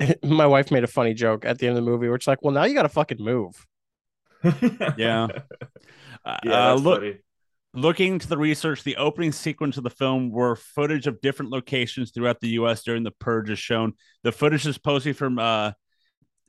[0.22, 2.42] my wife made a funny joke at the end of the movie, where it's like,
[2.42, 3.66] well, now you got to fucking move.
[4.96, 5.28] Yeah.
[6.22, 7.14] Uh, yeah, uh, look, funny.
[7.72, 12.10] looking to the research, the opening sequence of the film were footage of different locations
[12.10, 12.82] throughout the U.S.
[12.82, 13.94] during the purge is shown.
[14.22, 15.72] The footage is posted from uh,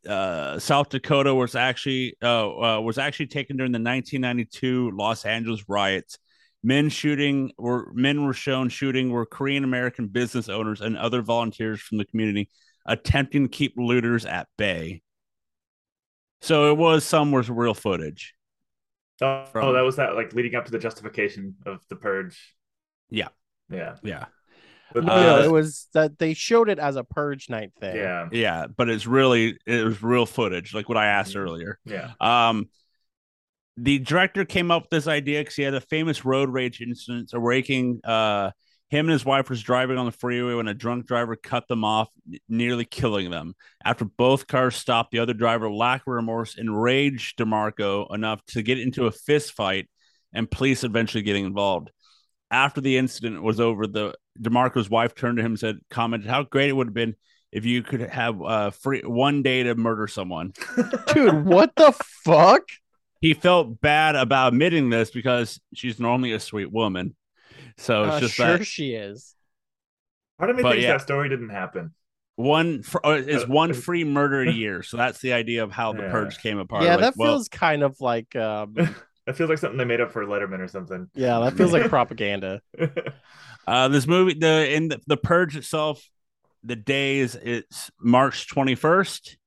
[0.07, 5.63] uh, South Dakota, was actually uh, uh, was actually taken during the 1992 Los Angeles
[5.69, 6.17] riots.
[6.63, 11.79] Men shooting were men were shown shooting were Korean American business owners and other volunteers
[11.79, 12.49] from the community
[12.85, 15.01] attempting to keep looters at bay.
[16.41, 18.33] So it was some was real footage.
[19.21, 22.55] Oh, from- oh, that was that like leading up to the justification of the purge.
[23.09, 23.29] Yeah.
[23.69, 23.97] Yeah.
[24.03, 24.25] Yeah.
[24.93, 27.95] But Uh, no, it was that they showed it as a purge night thing.
[27.95, 28.27] yeah.
[28.31, 31.39] Yeah, but it's really it was real footage, like what I asked Mhm.
[31.39, 31.79] earlier.
[31.85, 32.11] Yeah.
[32.19, 32.69] Um,
[33.77, 37.31] the director came up with this idea because he had a famous road rage incident.
[37.33, 38.51] A raking, uh,
[38.91, 41.85] him and his wife was driving on the freeway when a drunk driver cut them
[41.85, 42.09] off,
[42.49, 43.55] nearly killing them.
[43.85, 48.79] After both cars stopped, the other driver, lack of remorse, enraged DeMonaco enough to get
[48.79, 49.89] into a fist fight,
[50.33, 51.89] and police eventually getting involved.
[52.51, 56.43] After the incident was over, the DeMonaco's wife turned to him and said, commented how
[56.43, 57.15] great it would have been
[57.53, 60.51] if you could have uh free one day to murder someone.
[61.13, 61.93] Dude, what the
[62.25, 62.63] fuck?
[63.21, 67.15] He felt bad about admitting this because she's normally a sweet woman.
[67.81, 69.35] So it's Uh, just sure that she is.
[70.37, 70.93] Part of me But thinks yeah.
[70.93, 71.93] that story didn't happen.
[72.35, 74.83] one fr- uh, is Uh, one free murder a year.
[74.83, 76.11] So that's the idea of how the Yeah.
[76.11, 76.83] purge came apart.
[76.83, 78.75] yeah, Like, that well, feels kind of like um
[79.27, 81.07] That feels like something they made up for Letterman or something.
[81.13, 82.61] yeah, that feels like propaganda.
[83.67, 86.03] Uh, this movie, the in the, the purge itself,
[86.63, 89.37] the days it's March twenty first.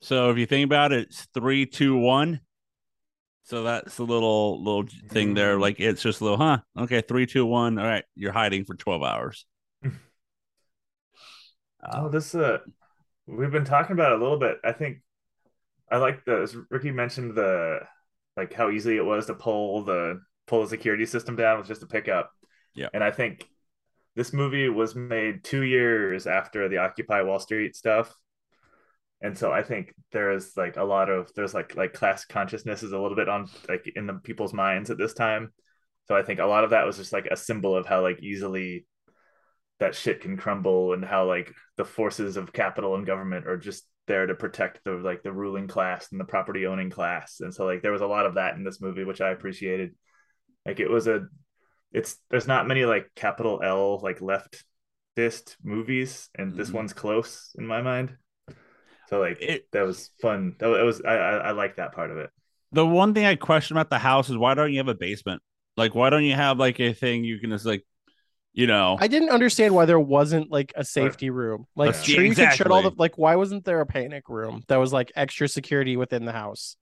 [0.00, 2.40] So if you think about it, it's three, two, one.
[3.44, 5.58] So that's a little little thing there.
[5.58, 5.60] Mm.
[5.60, 6.58] Like it's just a little, huh?
[6.78, 7.78] Okay, three, two, one.
[7.78, 9.46] All right, you're hiding for twelve hours.
[11.86, 12.60] Oh, this uh
[13.26, 14.56] we've been talking about it a little bit.
[14.64, 15.02] I think
[15.90, 17.80] I like the as Ricky mentioned the
[18.38, 21.82] like how easy it was to pull the pull the security system down with just
[21.82, 22.30] a pickup.
[22.74, 22.88] Yeah.
[22.94, 23.46] And I think
[24.16, 28.14] this movie was made two years after the Occupy Wall Street stuff.
[29.24, 32.92] And so I think there's like a lot of there's like like class consciousness is
[32.92, 35.50] a little bit on like in the people's minds at this time.
[36.08, 38.22] So I think a lot of that was just like a symbol of how like
[38.22, 38.86] easily
[39.80, 43.84] that shit can crumble and how like the forces of capital and government are just
[44.06, 47.40] there to protect the like the ruling class and the property owning class.
[47.40, 49.94] And so like there was a lot of that in this movie, which I appreciated.
[50.66, 51.28] Like it was a
[51.92, 56.74] it's there's not many like capital L like leftist movies, and this Mhm.
[56.74, 58.18] one's close in my mind.
[59.14, 60.56] So like It- that was fun.
[60.58, 62.30] That was I I, I like that part of it.
[62.72, 65.40] The one thing I question about the house is why don't you have a basement?
[65.76, 67.84] Like, why don't you have like a thing you can just like,
[68.52, 71.66] you know, I didn't understand why there wasn't like a safety room.
[71.76, 72.02] Like Yeah.
[72.02, 74.92] sure you could shut all the like why wasn't there a panic room that was
[74.92, 76.76] like extra security within the house?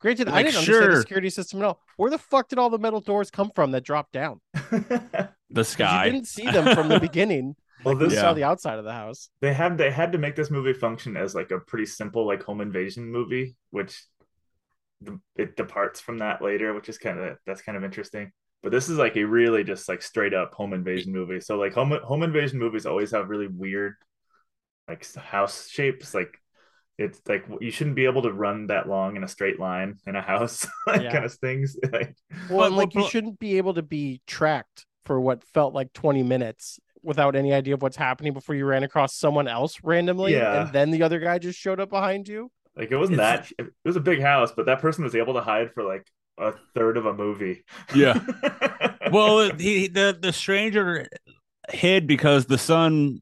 [0.00, 1.80] Granted, I didn't understand the security system at all.
[1.96, 4.40] Where the fuck did all the metal doors come from that dropped down?
[5.50, 6.06] the sky?
[6.06, 7.56] You didn't see them from the beginning.
[7.84, 8.20] Well, You this Yeah.
[8.22, 9.30] saw the outside of the house.
[9.40, 12.42] they had they had to make this movie function as like a pretty simple like
[12.42, 14.04] home invasion movie, which
[15.00, 18.32] the, it departs from that later, which is kind of that's kind of interesting.
[18.62, 21.40] But this is like a really just like straight up home invasion movie.
[21.40, 23.94] So like home home invasion movies always have really weird
[24.88, 26.14] like house shapes.
[26.14, 26.36] Like
[26.98, 30.16] it's like you shouldn't be able to run that long in a straight line in
[30.16, 31.12] a house, like Yeah.
[31.12, 31.76] kind of things.
[31.92, 32.16] Like,
[32.50, 35.92] Well, But- like but- you shouldn't be able to be tracked for what felt like
[35.92, 40.32] 20 minutes without any idea of what's happening before you ran across someone else randomly
[40.32, 40.62] Yeah.
[40.64, 42.50] and then the other guy just showed up behind you.
[42.76, 45.34] like it wasn't It's- that it was a big house, but that person was able
[45.34, 46.06] to hide for like
[46.38, 47.64] a third of a movie.
[47.94, 48.20] Yeah.
[49.12, 51.08] well, he the the stranger
[51.70, 53.20] hid because the son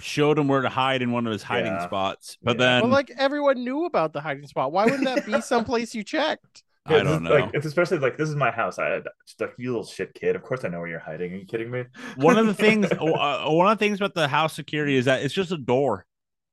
[0.00, 1.84] showed him where to hide in one of his hiding Yeah.
[1.86, 2.38] spots.
[2.42, 2.64] But Yeah.
[2.66, 4.70] then But like everyone knew about the hiding spot.
[4.72, 6.62] Why wouldn't that be someplace you checked?
[6.86, 7.30] I don't know.
[7.30, 8.78] Like it's especially like this is my house.
[8.78, 10.34] I just like you little shit kid.
[10.36, 11.32] Of course I know where you're hiding.
[11.32, 11.84] Are you kidding me?
[12.16, 15.22] one of the things, uh, one of the things about the house security is that
[15.22, 16.04] it's just a door.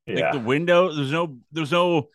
[0.06, 2.10] yeah, Like the window, there's no, there's no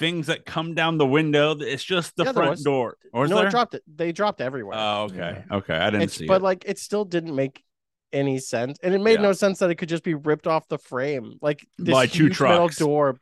[0.00, 1.56] things that come down the window.
[1.60, 2.62] It's just the Yeah, front was.
[2.64, 2.96] door.
[3.12, 3.46] Or is no, there?
[3.46, 3.82] it dropped it.
[3.86, 4.76] They dropped everywhere.
[4.76, 5.74] Oh, okay, okay.
[5.76, 6.42] I didn't it's see but it.
[6.42, 7.62] like it still didn't make
[8.12, 8.78] any sense.
[8.82, 9.22] And it made Yeah.
[9.22, 11.34] no sense that it could just be ripped off the frame.
[11.40, 12.76] Like this By two huge metal trucks.
[12.78, 13.20] door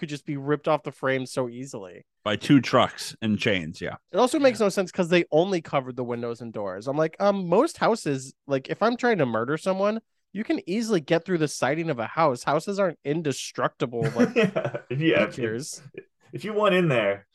[0.00, 2.04] could just be ripped off the frame so easily.
[2.24, 3.80] By two trucks and chains.
[3.80, 3.94] Yeah.
[4.12, 6.88] It also makes no sense because they only covered the windows and doors.
[6.88, 10.00] I'm like, um, most houses, like if I'm trying to murder someone,
[10.32, 12.42] you can easily get through the siding of a house.
[12.42, 14.76] Houses aren't indestructible like yeah.
[14.90, 15.14] If you,
[15.54, 15.80] if,
[16.32, 17.26] if you want in there,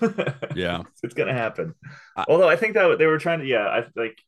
[0.54, 0.82] Yeah.
[1.02, 1.74] it's gonna happen.
[2.16, 4.18] I- Although I think that they were trying to, yeah, I like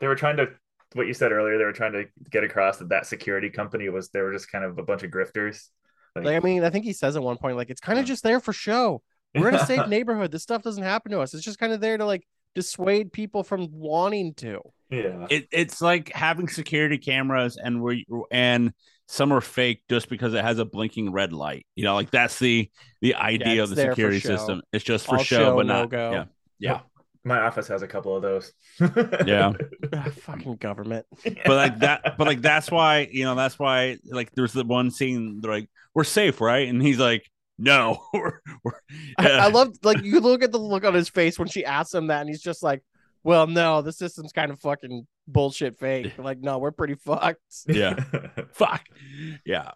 [0.00, 0.48] they were trying to.
[0.94, 4.08] What you said earlier, they were trying to get across that that security company was
[4.08, 5.68] they were just kind of a bunch of grifters.
[6.16, 8.22] Like, I mean, I think he says at one point, like, it's kind of just
[8.22, 9.02] there for show.
[9.34, 10.32] We're in a safe neighborhood.
[10.32, 11.34] This stuff doesn't happen to us.
[11.34, 14.60] It's just kind of there to like dissuade people from wanting to.
[14.90, 18.72] yeah, It, it's like having security cameras and we and
[19.06, 21.64] some are fake just because it has a blinking red light.
[21.76, 22.70] You know, like that's the
[23.00, 24.62] the idea it's of the security system.
[24.72, 25.90] It's just for All show, show, but no not.
[25.90, 26.10] go.
[26.12, 26.24] Yeah.
[26.58, 26.80] Yeah.
[27.24, 28.52] my office has a couple of those.
[29.26, 29.52] Yeah.
[29.92, 31.04] Ah, fucking government.
[31.24, 34.90] but like that but like that's why you know that's why like there's the one
[34.90, 38.80] scene they're like we're safe right and he's like no we're, we're
[39.18, 41.94] I, I love like you look at the look on his face when she asks
[41.94, 42.82] him that, and he's just like,
[43.22, 47.40] "Well, no, the system's kind of fucking bullshit fake." Like, no, we're pretty fucked.
[47.68, 47.96] yeah
[48.52, 48.82] fuck
[49.44, 49.72] yeah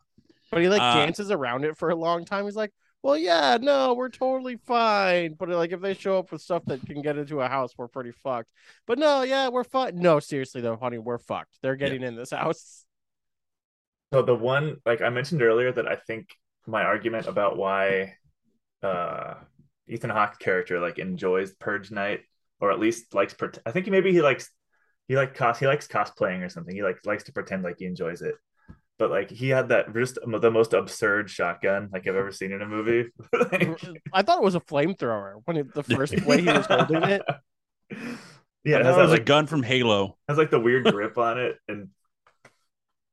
[0.51, 2.45] But he like Uh, dances around it for a long time.
[2.47, 2.73] He's like,
[3.03, 6.87] "Well, yeah, no, we're totally fine." But like, if they show up with stuff that
[6.87, 8.49] can get into a house, we're pretty fucked.
[8.87, 9.97] But no, yeah, we're fine.
[9.99, 11.59] No, seriously though, honey, we're fucked.
[11.61, 12.87] They're getting in this house.
[14.13, 16.29] So the one like I mentioned earlier that I think
[16.67, 18.15] my argument about why
[18.83, 19.35] uh
[19.89, 22.21] Ethan Hawke's character like enjoys Purge Night
[22.61, 24.51] or at least likes pret- I think maybe he likes
[25.09, 26.75] he like cos he likes cosplaying or something.
[26.75, 28.35] He like likes to pretend like he enjoys it.
[28.99, 32.63] But like he had that just the most absurd shotgun like I've ever seen in
[32.63, 33.11] a movie.
[33.33, 33.81] Like-
[34.13, 37.23] I thought it was a flamethrower when it, the first way he was holding it.
[38.65, 41.19] Yeah, it has that was like a gun from halo has like the weird grip
[41.19, 41.89] on it and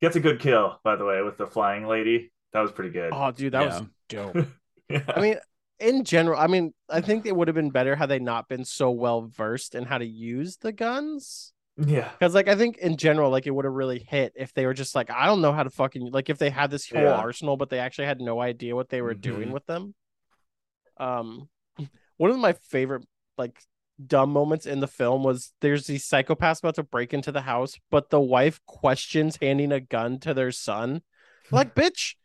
[0.01, 2.31] gets a good kill by the way with the flying lady.
[2.53, 3.11] That was pretty good.
[3.13, 4.31] Oh, dude, that was Yeah.
[4.33, 4.47] dope.
[4.89, 5.03] Yeah.
[5.07, 5.35] I mean,
[5.79, 8.65] in general, I mean, I think it would have been better had they not been
[8.65, 11.53] so well versed in how to use the guns.
[11.77, 12.09] yeah.
[12.11, 14.73] Because, like, I think in general, like, it would have really hit if they were
[14.73, 17.13] just like, I don't know how to fucking like if they had this whole Yeah.
[17.13, 19.53] arsenal, but they actually had no idea what they were doing Mhm.
[19.53, 19.95] with them.
[20.97, 21.47] Um,
[22.17, 23.03] one of my favorite
[23.37, 23.57] like
[24.07, 27.75] dumb moments in the film was there's these psychopaths about to break into the house,
[27.89, 31.01] but the wife questions handing a gun to their son.
[31.51, 32.15] Like, bitch,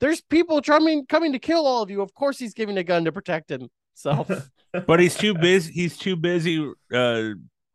[0.00, 2.02] there's people coming coming to kill all of you.
[2.02, 4.30] Of course, he's giving a gun to protect himself.
[4.86, 7.30] but he's too busy he's too busy uh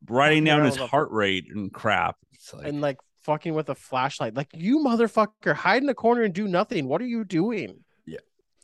[0.07, 4.35] writing down his heart rate and crap it's like and like fucking with a flashlight.
[4.35, 6.87] Like you motherfucker, hide in a corner and do nothing.
[6.87, 7.83] What are you doing?
[8.05, 8.19] Yeah.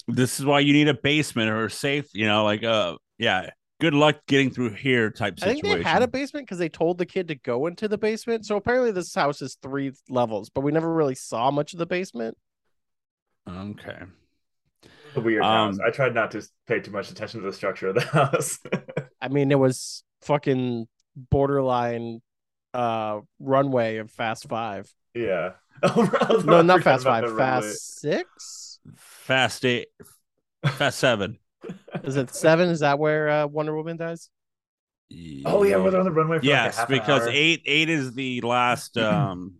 [0.08, 2.10] This is why you need a basement or a safe.
[2.14, 3.52] You know, like uh, yeah.
[3.80, 5.12] Good luck getting through here.
[5.12, 5.66] Type situation.
[5.66, 7.98] I think they had a basement because they told the kid to go into the
[7.98, 8.46] basement.
[8.46, 11.86] So apparently this house is three levels, but we never really saw much of the
[11.86, 12.38] basement.
[13.48, 14.00] Okay.
[15.16, 15.76] A weird house.
[15.76, 18.60] Um, I tried not to pay too much attention to the structure of the house.
[19.22, 22.22] I mean, it was fucking borderline
[22.74, 24.92] uh runway of Fast Five.
[25.14, 25.52] yeah.
[25.84, 27.62] Oh, I was No, not Fast Five, the runway.
[27.62, 28.80] Fast Six.
[28.96, 29.88] Fast eight.
[30.66, 31.38] Fast seven.
[32.04, 32.70] Is it seven?
[32.70, 34.30] Is that where uh, Wonder Woman dies?
[35.46, 37.30] Oh yeah, we're on the runway for yes, half an because hour.
[37.32, 38.98] eight eight is the last.
[38.98, 39.56] Um,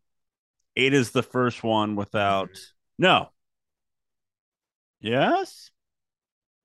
[0.76, 2.50] eight is the first one without
[3.00, 3.30] no.
[5.00, 5.72] Yes.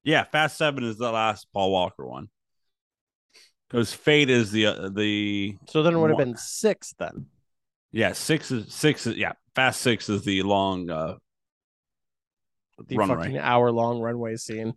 [0.04, 2.28] Yeah, Fast Seven is the last Paul Walker one.
[3.68, 7.26] Because Fate is the uh, the So then it would have been six then.
[7.90, 11.14] yeah six is six is yeah Fast Six is the long uh
[12.88, 13.16] The runway.
[13.16, 14.74] fucking hour long runway scene.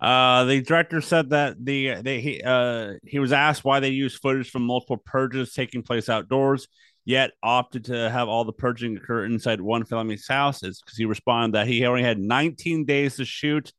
[0.00, 4.20] Uh, the director said that the they he uh he was asked why they used
[4.20, 6.68] footage from multiple purges taking place outdoors,
[7.04, 10.62] yet opted to have all the purging occur inside one family's house.
[10.62, 13.72] Is because he responded that he only had 19 days to shoot,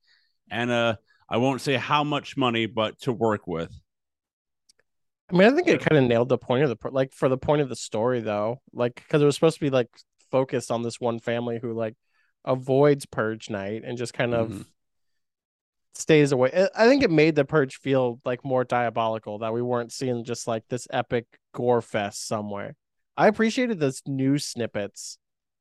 [0.52, 0.96] and uh
[1.30, 3.72] I won't say how much money, but to work with.
[5.32, 7.38] I mean, I think it kind of nailed the point of the like for the
[7.38, 9.90] point of the story though, like because it was supposed to be like
[10.32, 11.96] focused on this one family who like
[12.46, 14.66] avoids purge night and just kind of Mhm.
[16.00, 16.68] Stays away.
[16.76, 20.48] I- think it made the purge feel like more diabolical that we weren't seeing just
[20.48, 22.76] like this epic gore fest somewhere.
[23.18, 25.18] I appreciated those new snippets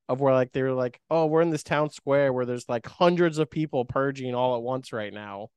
[0.08, 2.86] of where like they were like, oh, we're in this town square where there's like
[2.86, 5.48] hundreds of people purging all at once right now.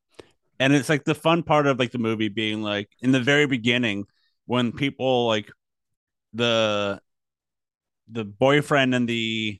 [0.59, 3.45] and it's like the fun part of like the movie being like in the very
[3.47, 4.05] beginning
[4.45, 5.49] when people like
[6.33, 6.99] the
[8.09, 9.59] the boyfriend and the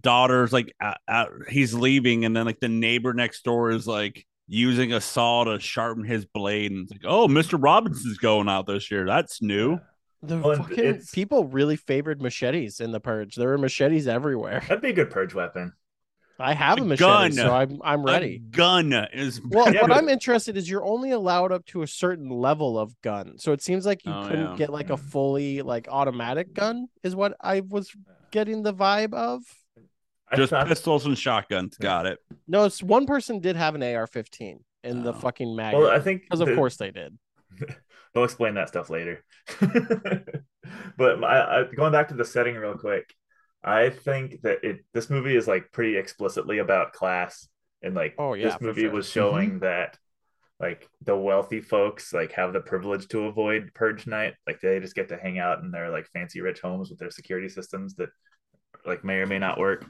[0.00, 4.26] daughter's like out, out, he's leaving and then like the neighbor next door is like
[4.54, 8.66] using a saw to sharpen his blade and it's like oh mr robinson's going out
[8.66, 9.78] this year that's new
[10.22, 13.34] The Well, fucking people really favored machetes in the purge.
[13.34, 14.60] There were machetes everywhere.
[14.68, 15.72] That'd be a good purge weapon.
[16.38, 17.32] I have a A machete, gun.
[17.32, 18.38] so I'm I'm A ready.
[18.38, 21.86] gun is Well, Yeah, what but- I'm interested is you're only allowed up to a
[21.88, 23.38] certain level of gun.
[23.38, 24.56] So it seems like you Oh, couldn't yeah.
[24.56, 27.90] get like a fully like automatic gun is what I was
[28.30, 29.40] getting the vibe of.
[30.32, 32.18] I just thought- pistols and shotguns got it
[32.48, 35.18] No, it's one person did have an AR-15 in the Oh.
[35.18, 35.74] fucking mag.
[35.74, 37.18] Well, I think because of the- course they did.
[38.14, 39.24] They'll explain that stuff later.
[39.60, 43.14] but I, I, going back to the setting real quick,
[43.64, 47.48] I think that it this movie is like pretty explicitly about class,
[47.82, 48.90] and like Oh, yeah, this movie sure.
[48.90, 49.58] was showing mm-hmm.
[49.60, 49.96] that
[50.60, 54.94] like the wealthy folks like have the privilege to avoid purge night, like they just
[54.94, 58.10] get to hang out in their like fancy rich homes with their security systems that
[58.84, 59.86] like may or may not work.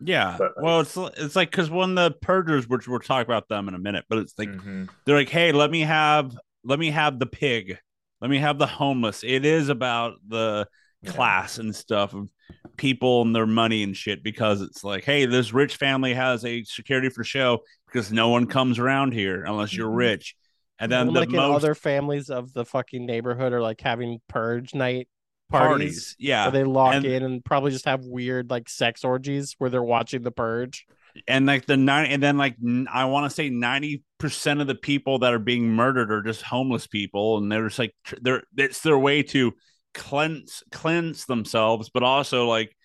[0.00, 3.68] Yeah But, well it's it's like because when the purgers which we'll talk about them
[3.68, 4.88] in a minute but it's like Mhm.
[5.04, 7.78] they're like, hey, let me have let me have the pig,
[8.20, 9.22] let me have the homeless.
[9.22, 10.66] It is about the
[11.02, 11.10] Yeah.
[11.12, 12.30] class and stuff of
[12.78, 16.64] people and their money and shit because it's like, hey, this rich family has a
[16.64, 19.96] security for show because no one comes around here unless you're Mhm.
[19.96, 20.34] rich.
[20.78, 23.80] And then And the like in most other families of the fucking neighborhood are like
[23.82, 25.06] having purge night
[25.50, 25.80] parties.
[25.80, 29.70] parties, yeah, they lock and- in and probably just have weird like sex orgies where
[29.70, 30.86] they're watching the purge.
[31.28, 34.66] and like the nine, and then like n- I want to say ninety percent of
[34.66, 38.16] the people that are being murdered are just homeless people, and they're just like tr-
[38.20, 39.52] they're it's their way to
[39.94, 42.76] cleanse cleanse themselves, but also like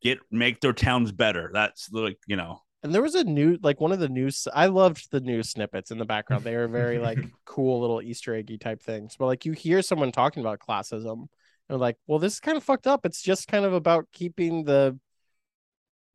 [0.00, 1.50] get make their towns better.
[1.52, 4.66] That's like you know And there was a new like one of the news I
[4.66, 6.44] loved the news snippets in the background.
[6.44, 9.16] They were very like cool little Easter eggy type things.
[9.18, 11.26] But like you hear someone talking about classism
[11.68, 13.06] and like, well, this is kind of fucked up.
[13.06, 14.98] It's just kind of about keeping the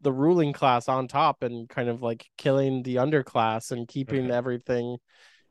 [0.02, 4.32] the ruling class on top and kind of like killing the underclass and keeping Mhm.
[4.32, 4.98] everything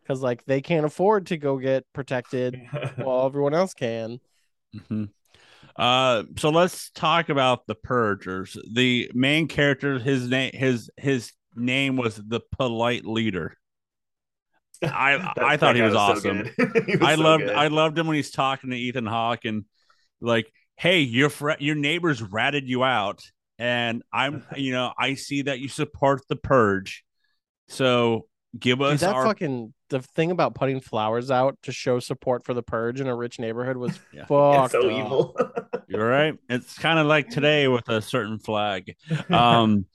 [0.03, 2.61] because like they can't afford to go get protected
[2.97, 4.21] while everyone else can.
[4.75, 5.11] mhm.
[5.77, 8.57] Uh, so let's talk about the purgers.
[8.73, 13.57] The main character, his name, his his name was the polite leader.
[14.83, 16.43] I I thought he guy was, awesome.
[16.59, 16.85] good.
[16.87, 17.51] He was I so loved good.
[17.51, 19.65] I loved him when he's talking to Ethan Hawke and
[20.27, 23.21] like, hey, your fr- your neighbors ratted you out,
[23.59, 27.05] and I'm you know I see that you support the purge,
[27.69, 28.27] so
[28.59, 32.45] give Dude, us that our fucking the thing about putting flowers out to show support
[32.45, 34.27] for the purge in a rich neighborhood was Yeah.
[34.27, 35.07] Fucked so up.
[35.07, 35.37] evil.
[35.89, 36.35] You're right.
[36.49, 38.97] It's kind of like today with a certain flag,
[39.31, 39.87] um,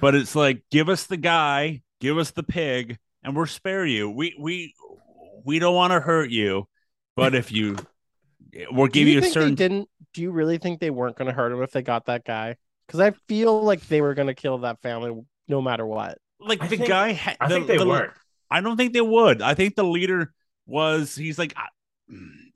[0.00, 4.08] but it's like give us the guy, give us the pig, and we'll spare you.
[4.08, 4.74] We we
[5.44, 6.68] we don't want to hurt you,
[7.16, 7.76] but if you
[8.70, 10.90] we'll Do give you, you, a think certain they didn't do you really think they
[10.90, 12.56] weren't going to hurt him if they got that guy?
[12.86, 15.12] Because I feel like they were going to kill that family
[15.48, 16.18] no matter what.
[16.40, 18.12] Like I the think- guy, ha- I the- think they the- weren't.
[18.50, 19.42] I don't think they would.
[19.42, 20.32] I think the leader
[20.66, 21.14] was.
[21.14, 21.68] He's like, I-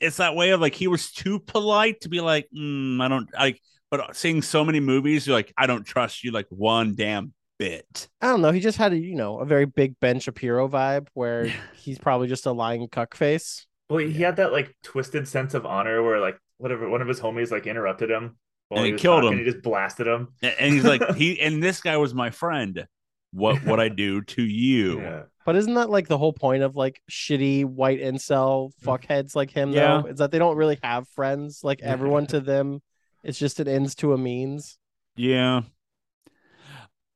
[0.00, 3.28] it's that way of like he was too polite to be like, mm, I don't
[3.32, 3.60] like.
[3.90, 8.08] But seeing so many movies, you're like, I don't trust you like one damn bit.
[8.20, 8.50] I don't know.
[8.50, 12.26] He just had a you know a very big Ben Shapiro vibe where he's probably
[12.26, 13.66] just a lying cuck face.
[13.88, 17.20] Well, he had that like twisted sense of honor where like whatever one of his
[17.20, 18.36] homies like interrupted him
[18.68, 19.44] while And he was killed talking, him.
[19.44, 20.28] He just blasted him.
[20.42, 22.86] And, and he's like, he and this guy was my friend.
[23.32, 25.00] What would I do to you?
[25.00, 25.22] Yeah.
[25.44, 28.84] But isn't that like the whole point of like shitty white incel mm.
[28.84, 30.02] fuckheads like him Yeah.
[30.02, 30.08] though?
[30.08, 31.60] Is that they don't really have friends.
[31.62, 32.80] Like everyone to them,
[33.22, 34.78] it's just an ends to a means.
[35.16, 35.62] Yeah.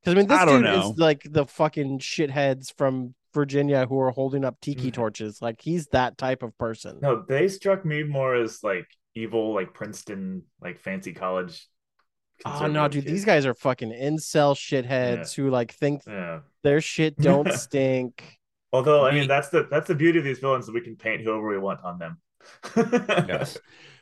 [0.01, 0.91] Because I mean, this I don't dude know.
[0.91, 4.93] is like the fucking shitheads from Virginia who are holding up tiki Mhm.
[4.93, 5.41] torches.
[5.41, 6.99] Like he's that type of person.
[7.01, 11.67] No, they struck me more as like evil, like Princeton, like fancy college.
[12.45, 13.11] Oh no, dude, kids.
[13.13, 16.39] these guys are fucking incel shitheads who like think Yeah.
[16.63, 18.37] their shit don't stink.
[18.71, 21.21] Although I mean that's the that's the beauty of these villains that we can paint
[21.21, 22.21] whoever we want on them.
[23.27, 23.57] Yes.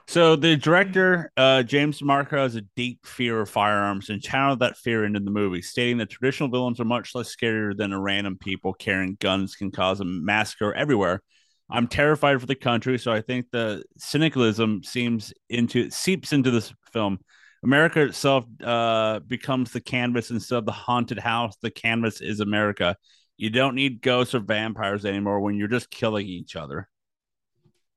[0.08, 4.78] So the director, uh, James DeMonaco, has a deep fear of firearms and channeled that
[4.78, 8.38] fear into the movie, stating that traditional villains are much less scarier than a random
[8.38, 11.22] people carrying guns can cause a massacre everywhere.
[11.70, 16.74] I'm terrified for the country, so I think the cynicalism seems into seeps into this
[16.94, 17.20] film.
[17.62, 21.58] America itself uh, becomes the canvas instead of the haunted house.
[21.62, 22.96] The canvas is America.
[23.36, 26.88] You don't need ghosts or vampires anymore when you're just killing each other.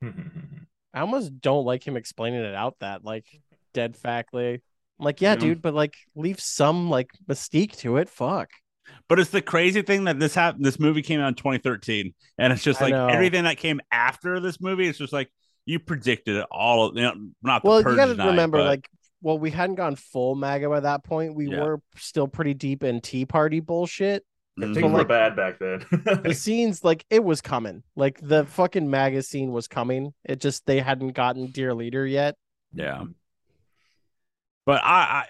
[0.93, 3.27] I almost don't like him explaining it out that like
[3.75, 4.55] dead factly.
[4.55, 5.37] I'm like, yeah, Yeah.
[5.41, 8.09] dude, but like leave some like mystique to it.
[8.09, 8.51] Fuck.
[9.09, 10.65] But it's the crazy thing that this happened.
[10.65, 14.61] This movie came out in 2013, and it's just like everything that came after this
[14.61, 14.89] movie.
[14.89, 15.31] It's just like
[15.65, 16.93] you predicted it all.
[16.97, 18.89] You know, not the Well, you got to remember, but- like,
[19.23, 21.35] well, we hadn't gone full MAGA by that point.
[21.37, 21.63] We Yeah.
[21.63, 24.25] were still pretty deep in Tea Party bullshit.
[24.69, 24.75] Mhm.
[24.75, 25.85] Things were like- bad back then.
[26.23, 27.83] The scenes, like, it was coming.
[27.97, 30.15] Like the fucking MAGA scene was coming.
[30.25, 32.37] It just they hadn't gotten Dear Leader yet.
[32.73, 33.05] yeah.
[34.67, 35.25] But I,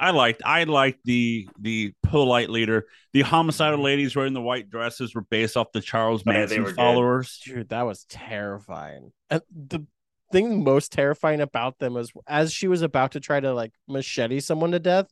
[0.00, 2.86] I, I liked, I liked the the polite leader.
[3.12, 6.40] The homicidal ladies wearing the white dresses were based off the Charles Oh, yeah, they
[6.56, 6.76] Manson were good.
[6.76, 7.40] followers.
[7.44, 9.12] Dude, that was terrifying.
[9.30, 9.86] And the
[10.32, 14.40] thing most terrifying about them was as she was about to try to like machete
[14.40, 15.06] someone to death,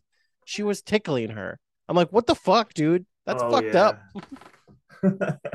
[0.45, 1.61] she was tickling her.
[1.89, 3.07] I'm like, what the fuck, dude?
[3.27, 3.93] That's Oh, fucked yeah.
[5.03, 5.41] up.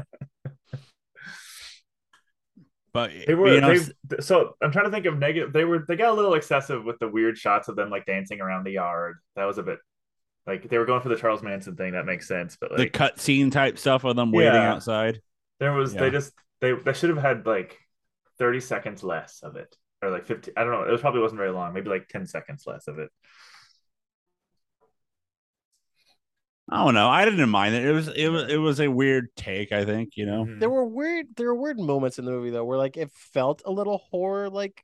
[2.93, 3.73] But They were you know,
[4.09, 6.83] they so I'm trying to think of negative they were they got a little excessive
[6.83, 9.15] with the weird shots of them like dancing around the yard.
[9.37, 9.79] That was a bit
[10.45, 12.57] like they were going for the Charles Manson thing, that makes sense.
[12.59, 14.73] But the like cut scene type stuff of them waiting Yeah.
[14.73, 15.21] outside.
[15.61, 16.01] there was Yeah.
[16.01, 17.77] they just they they should have had like
[18.39, 19.73] 30 seconds less of it.
[20.01, 22.25] Or like 15 I don't know, it was probably wasn't very long, maybe like 10
[22.27, 23.09] seconds less of it.
[26.71, 27.09] I don't know.
[27.09, 27.85] I didn't mind it.
[27.85, 29.71] It was it was it was a weird take.
[29.71, 30.45] I think you know.
[30.45, 30.59] Mhm.
[30.59, 33.61] There were weird there were weird moments in the movie though where like it felt
[33.65, 34.83] a little horror like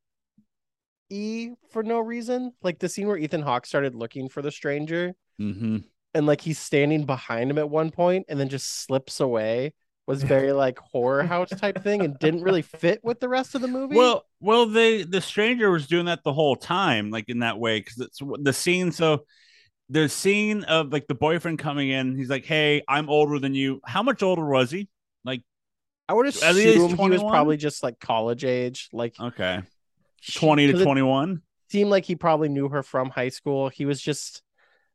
[1.10, 2.54] E for no reason.
[2.62, 5.78] Like the scene where Ethan Hawke started looking for the stranger hmm
[6.14, 9.74] and like he's standing behind him at one point and then just slips away
[10.08, 13.62] was very like horror house type thing and didn't really fit with the rest of
[13.62, 13.96] the movie.
[13.96, 17.80] Well, well, they the stranger was doing that the whole time, like in that way,
[17.80, 18.92] because it's the scene.
[18.92, 19.26] So
[19.90, 23.82] the scene of like the boyfriend coming in, he's like, "Hey, I'm older than you.
[23.86, 24.90] How much older was he?
[25.24, 25.44] Like,
[26.10, 27.32] I would at least assume he was 21?
[27.32, 29.62] probably just like college age, like okay,
[30.36, 31.42] twenty to twenty one.
[31.70, 33.68] Seemed like he probably knew her from high school.
[33.70, 34.42] He was just,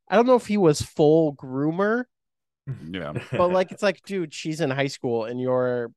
[0.08, 2.04] I don't know if he was full groomer,
[2.90, 5.90] Yeah, but like it's like, dude, she's in high school and you're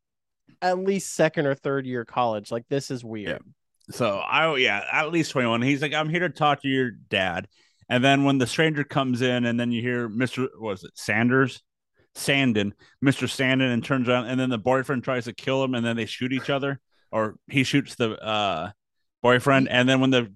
[0.61, 2.51] at least second or third year college.
[2.51, 3.41] Like this is weird.
[3.91, 5.61] So I yeah, at least 21.
[5.61, 7.47] He's like, I'm here to talk to your dad.
[7.89, 10.47] And then when the stranger comes in, and then you hear Mr.
[10.59, 11.61] Was it Sanders?
[12.15, 12.71] Sandin,
[13.03, 13.27] Mr.
[13.27, 16.05] Sandin, and turns around, and then the boyfriend tries to kill him, and then they
[16.05, 16.79] shoot each other,
[17.11, 18.71] or he shoots the uh
[19.21, 20.31] boyfriend, and then when the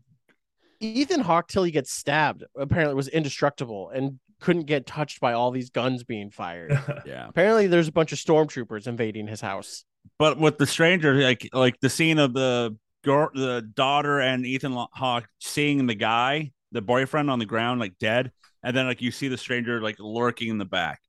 [0.82, 5.52] Ethan Hawke till he gets stabbed apparently was indestructible and couldn't get touched by all
[5.52, 6.72] these guns being fired.
[7.06, 9.84] yeah, apparently there's a bunch of stormtroopers invading his house.
[10.18, 14.74] but with the stranger, like like the scene of the girl, the daughter and Ethan
[14.74, 18.32] Hawke seeing the guy, the boyfriend on the ground, like dead,
[18.64, 21.00] and then like you see the stranger like lurking in the back.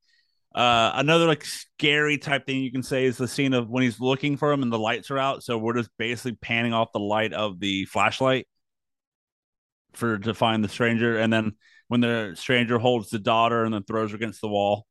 [0.54, 4.00] Uh, another like scary type thing you can say is the scene of when he's
[4.00, 6.98] looking for him and the lights are out, so we're just basically panning off the
[6.98, 8.46] light of the flashlight
[9.92, 11.52] for to find the stranger, and then
[11.88, 14.86] when the stranger holds the daughter and then throws her against the wall,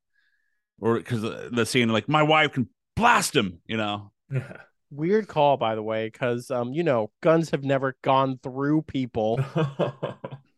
[0.79, 4.11] or because the, the scene like my wife can blast him, you know.
[4.91, 9.39] Weird call, by the way, because um, you know, guns have never gone through people.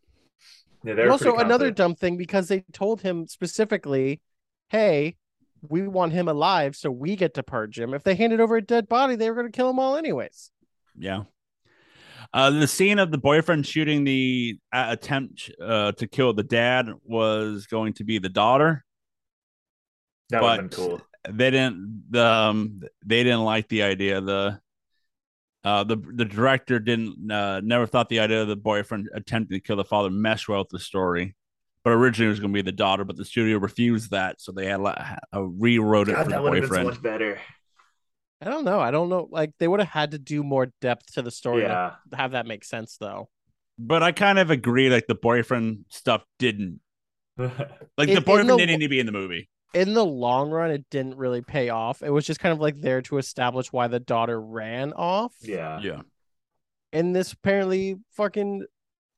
[0.84, 4.22] yeah, they're also another dumb thing because they told him specifically,
[4.70, 5.16] "Hey,
[5.68, 8.62] we want him alive, so we get to purge him." If they handed over a
[8.62, 10.52] dead body, they were going to kill him all anyways.
[10.98, 11.24] Yeah.
[12.34, 16.88] Uh, the scene of the boyfriend shooting the uh, attempt uh, to kill the dad
[17.04, 18.86] was going to be the daughter.
[20.30, 21.02] That would have been but- cool.
[21.30, 22.06] They didn't.
[22.10, 24.22] The, um, they didn't like the idea.
[24.22, 24.61] The
[25.64, 29.62] uh, the the director didn't uh, never thought the idea of the boyfriend attempting to
[29.62, 31.36] kill the father meshed well with the story.
[31.84, 34.52] But originally it was going to be the daughter, but the studio refused that, so
[34.52, 36.90] they had uh, rewrote it God, for the that would have been so boyfriend.
[36.90, 37.40] much better.
[38.40, 38.80] I don't know.
[38.80, 39.28] I don't know.
[39.32, 41.94] Like they would have had to do more depth to the story Yeah.
[42.12, 43.30] to have that make sense, though.
[43.80, 46.80] But I kind of agree, like the boyfriend stuff didn't
[47.38, 49.50] like In- the boyfriend the- didn't need to be in the movie.
[49.74, 52.04] In the long run, it didn't really pay off.
[52.04, 55.34] It was just kind of like there to establish why the daughter ran off.
[55.42, 55.80] yeah.
[55.82, 56.02] Yeah.
[56.92, 58.66] in this apparently fucking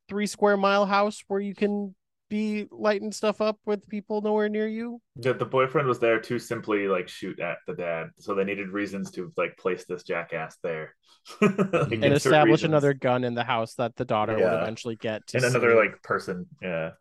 [0.10, 1.96] three square mile house where you can
[2.30, 5.00] be lighting stuff up with people nowhere near you.
[5.18, 8.70] The, the boyfriend was there to simply like shoot at the dad, so they needed
[8.70, 10.96] reasons to like place this jackass there
[11.42, 11.94] Like, mm-hmm.
[11.94, 12.72] And and establish reasons.
[12.72, 16.02] another gun in the house that the daughter would eventually get to and another like
[16.02, 16.48] person.
[16.62, 16.92] Yeah,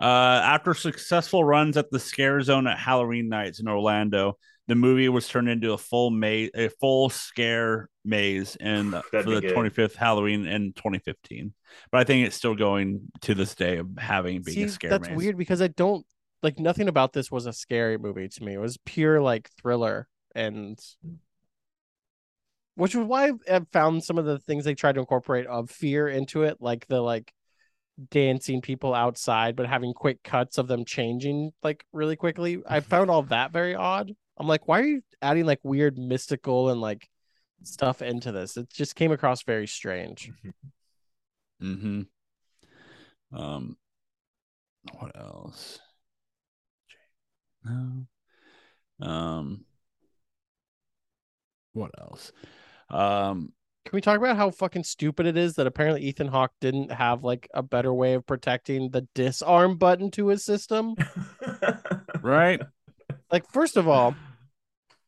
[0.00, 4.36] Uh, after successful runs at the Scare Zone at Halloween nights in Orlando,
[4.68, 9.40] the movie was turned into a full maze, a full scare maze, and for the
[9.40, 9.54] good.
[9.54, 11.54] 25th Halloween in 2015.
[11.90, 14.90] But I think it's still going to this day of having being See, a scare
[14.90, 15.16] that's maze.
[15.16, 16.04] weird because I don't
[16.42, 18.54] like nothing about this was a scary movie to me.
[18.54, 20.78] It was pure like thriller and
[22.74, 26.08] which was why I found some of the things they tried to incorporate of fear
[26.08, 27.32] into it, like the like
[28.10, 32.62] dancing people outside, but having quick cuts of them changing like really quickly.
[32.66, 34.12] I found all that very odd.
[34.38, 37.08] I'm like, why are you adding like weird mystical and like
[37.62, 38.56] stuff into this?
[38.56, 40.30] It just came across very strange.
[41.62, 42.02] Mm-hmm.
[43.32, 43.76] Um,
[44.98, 45.78] what else?
[47.64, 48.06] No.
[49.00, 49.64] Um,
[51.72, 52.32] what else?
[52.88, 53.52] Um,
[53.86, 57.22] Can we talk about how fucking stupid it is that apparently Ethan Hawke didn't have
[57.22, 60.96] like a better way of protecting the disarm button to his system?
[62.20, 62.60] right?
[63.30, 64.16] Like, first of all,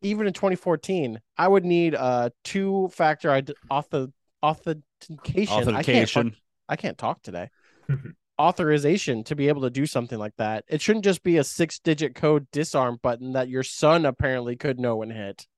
[0.03, 4.12] even in 2014, I would need a two factor id- auth-
[4.45, 4.85] authentication.
[5.09, 6.37] I can't, Authentication.
[6.68, 7.51] I can't talk today.
[8.41, 10.64] Authorization to be able to do something like that.
[10.68, 14.79] It shouldn't just be a six digit code disarm button that your son apparently could
[14.79, 15.49] know and hit.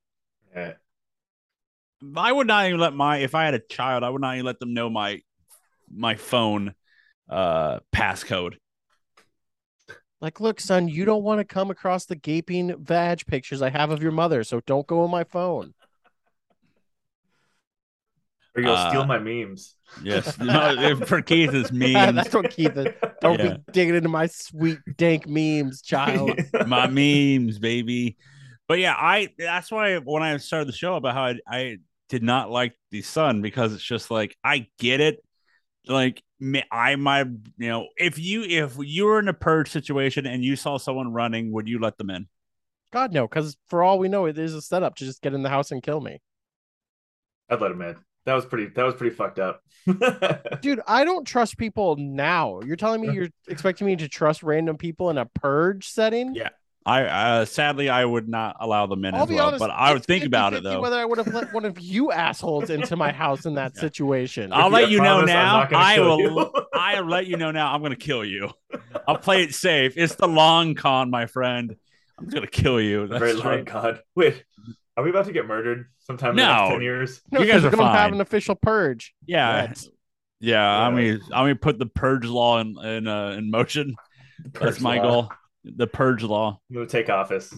[0.56, 0.72] Yeah.
[2.16, 4.46] I would not even let my if I had a child, I would not even
[4.46, 5.20] let them know my
[5.92, 6.74] my phone
[7.28, 8.54] uh passcode.
[10.20, 13.90] Like, look, son, you don't want to come across the gaping vag pictures I have
[13.90, 15.72] of your mother, so don't go on my phone.
[18.56, 19.76] or you'll steal Uh, my memes.
[20.02, 20.38] Yes.
[20.40, 22.16] no, for Keith it's memes.
[22.16, 22.88] That's what Keith is.
[23.20, 23.54] Don't Yeah.
[23.54, 26.38] be digging into my sweet dank memes, child.
[26.66, 28.16] my memes, baby.
[28.66, 31.76] But yeah, I that's why when I started the show about how I, I
[32.10, 35.24] did not like the sun because it's just like I get it.
[35.86, 36.22] Like
[36.70, 40.56] I might, you know, if you if you were in a purge situation and you
[40.56, 42.28] saw someone running, would you let them in?
[42.92, 45.42] God no, because for all we know, it is a setup to just get in
[45.42, 46.20] the house and kill me.
[47.48, 47.96] I'd let him in.
[48.26, 48.66] That was pretty.
[48.66, 49.62] That was pretty fucked up.
[50.60, 52.60] Dude, I don't trust people now.
[52.60, 56.34] You're telling me you're expecting me to trust random people in a purge setting?
[56.34, 56.50] Yeah.
[56.86, 59.70] I uh, sadly I would not allow them in I'll as be well, honest, but
[59.70, 60.80] I would think about it though.
[60.80, 63.80] Whether I would have let one of you assholes into my house in that Yeah.
[63.82, 64.50] situation.
[64.52, 65.78] I'll If let you know promise I'm now.
[65.78, 66.52] I will.
[66.74, 67.72] I'll let you know now.
[67.74, 68.50] I'm going to kill you.
[69.06, 69.92] I'll play it safe.
[69.96, 71.76] It's the long con, my friend.
[72.18, 73.06] I'm going to kill you.
[73.08, 73.64] That's Very long right.
[73.64, 74.00] God.
[74.16, 74.42] Wait,
[74.96, 77.20] are we about to get murdered sometime in the next ten years?
[77.30, 79.14] no, you guys 'cause are gonna have an official purge.
[79.26, 79.88] Yeah, Let's-
[80.40, 80.66] yeah.
[80.66, 83.94] I'm I'm gonna put the purge law in in uh, in motion.
[84.58, 85.02] That's my law.
[85.02, 85.32] goal.
[85.64, 86.58] The purge law.
[86.74, 87.54] I'm take office.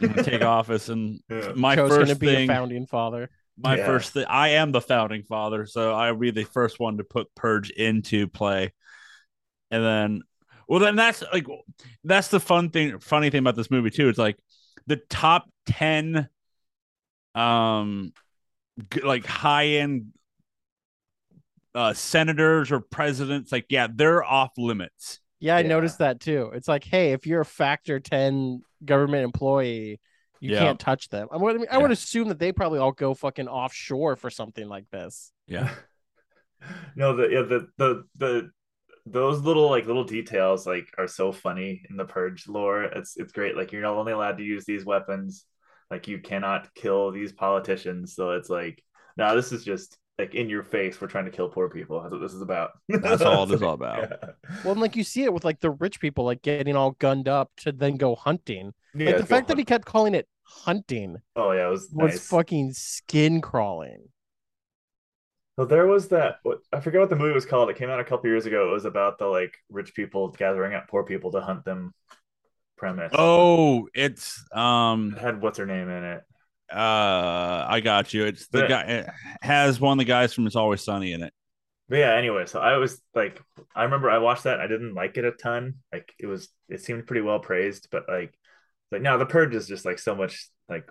[0.00, 1.52] I'm take office, and Yeah.
[1.54, 2.50] my Joe's first gonna be thing.
[2.50, 3.28] a founding father.
[3.58, 3.84] my Yeah.
[3.86, 4.24] first thing.
[4.28, 8.26] I am the founding father, so I'll be the first one to put purge into
[8.26, 8.72] play,
[9.70, 10.22] and then,
[10.66, 11.46] well, then that's like
[12.04, 12.98] that's the fun thing.
[13.00, 14.08] Funny thing about this movie too.
[14.08, 14.38] It's like
[14.86, 16.28] the top ten,
[17.34, 18.14] um,
[18.90, 20.12] g- like high end,
[21.74, 23.52] uh, senators or presidents.
[23.52, 25.20] Like, yeah, they're off limits.
[25.42, 25.68] Yeah, I Yeah.
[25.68, 26.52] noticed that too.
[26.54, 30.00] It's like, hey, if you're a factor 10 government employee,
[30.40, 30.58] you Yeah.
[30.58, 31.28] can't touch them.
[31.32, 34.30] I would, I, mean, I would assume that they probably all go fucking offshore for
[34.30, 35.32] something like this.
[35.48, 35.68] Yeah,
[36.96, 38.50] no, the yeah, the the the
[39.06, 42.84] those little like little details like are so funny in the purge lore.
[42.84, 43.56] It's it's great.
[43.56, 45.46] Like you're not only allowed to use these weapons,
[45.90, 48.14] Like you cannot kill these politicians.
[48.16, 48.82] So it's like,
[49.18, 51.00] no, this is just like in your face.
[51.00, 52.00] We're trying to kill poor people.
[52.00, 52.70] That's what this is about.
[52.88, 54.08] That's all it is all about.
[54.10, 54.30] Yeah.
[54.62, 57.28] Well, and like you see it with like the rich people like getting all gunned
[57.28, 58.72] up to then go hunting.
[58.94, 61.88] Yeah, like the go fact that he kept calling it hunting Oh yeah, it was
[61.92, 62.28] was nice.
[62.28, 64.08] fucking skin crawling.
[65.58, 66.36] So there was that.
[66.44, 67.68] What, I forget what the movie was called.
[67.68, 68.68] It came out a couple years ago.
[68.68, 71.92] It was about the like rich people gathering up poor people to hunt them.
[72.76, 73.12] Premise.
[73.14, 76.22] Oh, it's um it had what's her name in it.
[76.72, 78.24] Uh I got you.
[78.24, 79.10] It's the But- guy it
[79.40, 81.32] has one of the guys from It's Always Sunny in it.
[81.88, 82.14] But yeah.
[82.14, 83.40] Anyway, so I was like,
[83.74, 84.60] I remember I watched that.
[84.60, 85.74] I didn't like it a ton.
[85.92, 88.32] Like it was, it seemed pretty well praised, but like,
[88.90, 90.88] like now the Purge is just like so much like,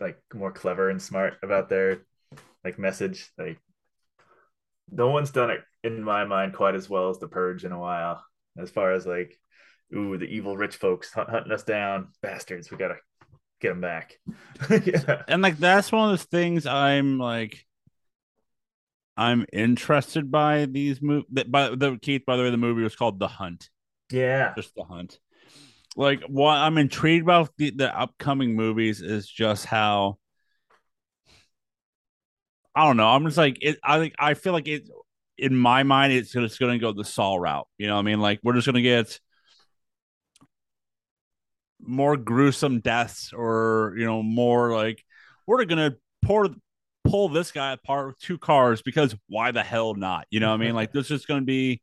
[0.00, 2.02] like more clever and smart about their
[2.64, 3.30] like message.
[3.38, 3.58] Like,
[4.90, 7.78] no one's done it in my mind quite as well as the Purge in a
[7.78, 8.22] while.
[8.58, 9.38] As far as like,
[9.96, 12.70] ooh, the evil rich folks hunt, hunting us down, bastards.
[12.70, 12.96] We gotta
[13.62, 14.18] get them back.
[14.84, 15.22] yeah.
[15.28, 17.64] And like that's one of those things I'm like
[19.16, 23.18] I'm interested by these move by the Keith by the way the movie was called
[23.18, 23.70] The Hunt.
[24.10, 24.52] Yeah.
[24.54, 25.18] just the hunt.
[25.96, 30.18] Like what I'm intrigued about the, the upcoming movies is just how
[32.74, 33.08] I don't know.
[33.08, 33.78] I'm just like it.
[33.84, 34.88] I think I feel like it
[35.36, 36.12] in my mind.
[36.12, 37.68] It's just going to go the Saw route.
[37.78, 39.18] You know, what I mean, like we're just going to get
[41.82, 45.04] more gruesome deaths, or you know, more like
[45.46, 45.58] we're
[45.92, 46.48] to pour
[47.04, 50.26] pull this guy apart with two cars because why the hell not?
[50.30, 51.80] You know, what I mean, like this is going to be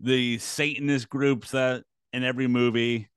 [0.00, 3.08] the Satanist groups that in every movie.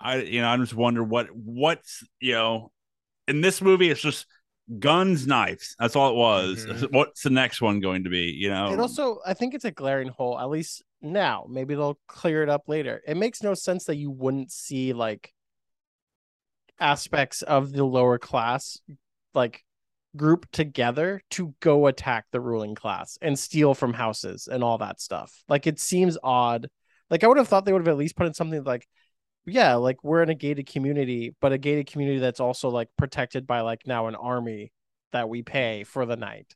[0.00, 2.70] I you know I just wonder what what's you know
[3.26, 4.26] in this movie it's just
[4.78, 6.92] guns knives that's all it was Mhm.
[6.92, 9.70] what's the next one going to be you know It also, I think it's a
[9.70, 11.46] glaring hole, at least now.
[11.48, 13.02] Maybe they'll clear it up later.
[13.06, 15.32] It makes no sense that you wouldn't see like
[16.80, 18.78] aspects of the lower class
[19.34, 19.64] like
[20.16, 25.00] group together to go attack the ruling class and steal from houses and all that
[25.00, 25.42] stuff.
[25.48, 26.68] Like it seems odd.
[27.10, 28.86] Like I would have thought they would have at least put in something like
[29.46, 33.46] yeah, like we're in a gated community, but a gated community that's also like protected
[33.46, 34.72] by like now an army
[35.12, 36.54] that we pay for the night.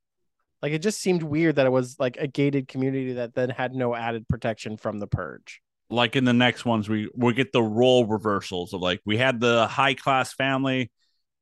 [0.62, 3.74] Like it just seemed weird that it was like a gated community that then had
[3.74, 5.60] no added protection from the purge.
[5.90, 9.40] like in the next ones we we get the role reversals of like we had
[9.40, 10.90] the high class family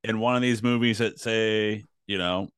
[0.05, 2.49] in one of these movies that say you know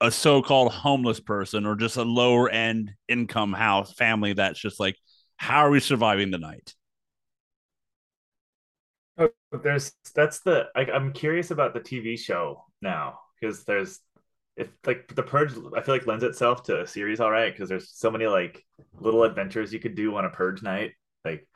[0.00, 4.96] a so-called homeless person or just a lower end income house family that's just like
[5.36, 6.74] how are we surviving the night
[9.16, 9.30] Oh,
[9.62, 14.00] there's that's the like I'm curious about the TV show now because there's
[14.56, 17.68] if like the purge I feel like lends itself to a series all right because
[17.68, 18.64] there's so many like
[18.98, 20.92] little adventures you could do on a purge night
[21.24, 21.46] like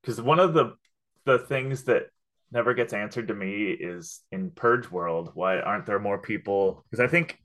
[0.00, 0.76] because one of the
[1.24, 2.04] the things that
[2.52, 7.02] never gets answered to me is in purge world why aren't there more people because
[7.04, 7.38] I think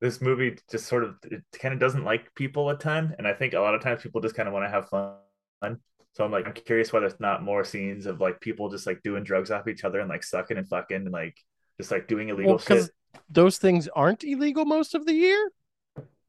[0.00, 3.32] this movie just sort of it kind of doesn't like people a ton and I
[3.32, 5.78] think a lot of times people just kind of want to have fun
[6.12, 9.02] so I'm like, I'm curious why there's not more scenes of like people just like
[9.02, 11.36] doing drugs off each other and like sucking and fucking and like
[11.78, 12.90] just like doing illegal Well, shit.
[13.28, 15.50] Those things aren't illegal most of the year.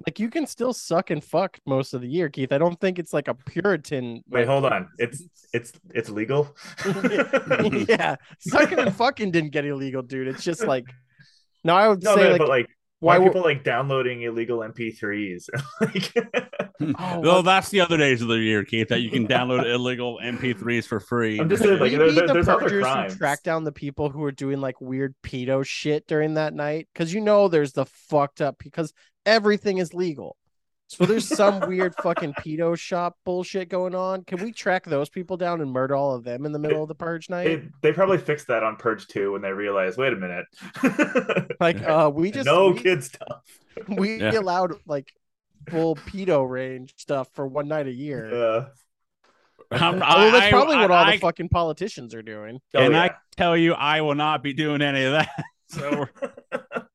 [0.05, 2.51] Like you can still suck and fuck most of the year, Keith.
[2.51, 4.23] I don't think it's like a Puritan.
[4.29, 4.89] Wait, like- hold on.
[4.97, 5.23] It's
[5.53, 6.55] it's it's legal.
[7.87, 10.27] yeah, sucking and fucking didn't get illegal, dude.
[10.27, 10.85] It's just like
[11.63, 12.69] no, I would no, say man, like but like
[13.01, 15.49] why why people like downloading illegal MP3s?
[15.81, 16.13] like,
[16.79, 16.93] hmm.
[16.97, 20.19] Oh, well that's the other days of the year keith that you can download illegal
[20.23, 23.17] mp3s for free I'm just saying, like, maybe there- the there's other purgers who crimes.
[23.17, 27.13] track down the people who are doing like weird pedo shit during that night because
[27.13, 28.93] you know there's the fucked up because
[29.25, 30.37] everything is legal.
[30.93, 34.25] So there's some weird fucking pedo shop bullshit going on.
[34.25, 36.89] Can we track those people down and murder all of them in the middle of
[36.89, 37.45] the purge night?
[37.45, 40.45] they, they probably fixed that on Purge 2 when they realized, wait a minute.
[41.61, 43.41] like uh we just no we, kid stuff.
[43.87, 44.37] we Yeah.
[44.37, 45.13] allowed like
[45.69, 48.25] full pedo range stuff for one night a year.
[48.33, 48.65] Uh,
[49.71, 52.59] I'm- Well, that's I- probably what all I- the fucking politicians are doing.
[52.75, 53.03] oh, and yeah.
[53.03, 55.29] I tell you, I will not be doing any of that.
[55.69, 56.05] So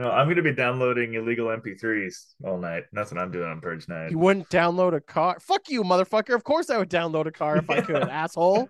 [0.00, 2.84] no, I'm gonna be downloading illegal MP3s all night.
[2.90, 4.10] That's what I'm doing on Purge night.
[4.10, 5.38] You wouldn't download a car.
[5.40, 6.34] Fuck you, motherfucker.
[6.34, 8.66] Of course I would download a car if I could, asshole.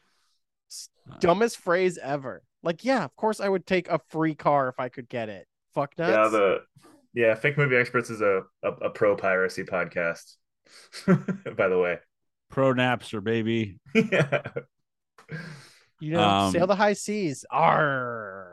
[1.20, 2.42] Dumbest phrase ever.
[2.62, 5.46] Like, yeah, of course I would take a free car if I could get it.
[5.74, 6.10] Fuck nuts.
[6.10, 6.60] Yeah, the
[7.12, 10.36] yeah, fake movie experts is a a, a pro piracy podcast.
[11.06, 11.98] By the way,
[12.48, 13.78] pro Napster, baby.
[13.94, 14.40] yeah.
[16.00, 17.44] you know, um, sail the high seas.
[17.50, 18.49] Arr.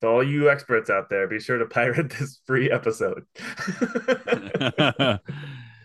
[0.00, 3.24] To all you experts out there, be sure to pirate this free episode.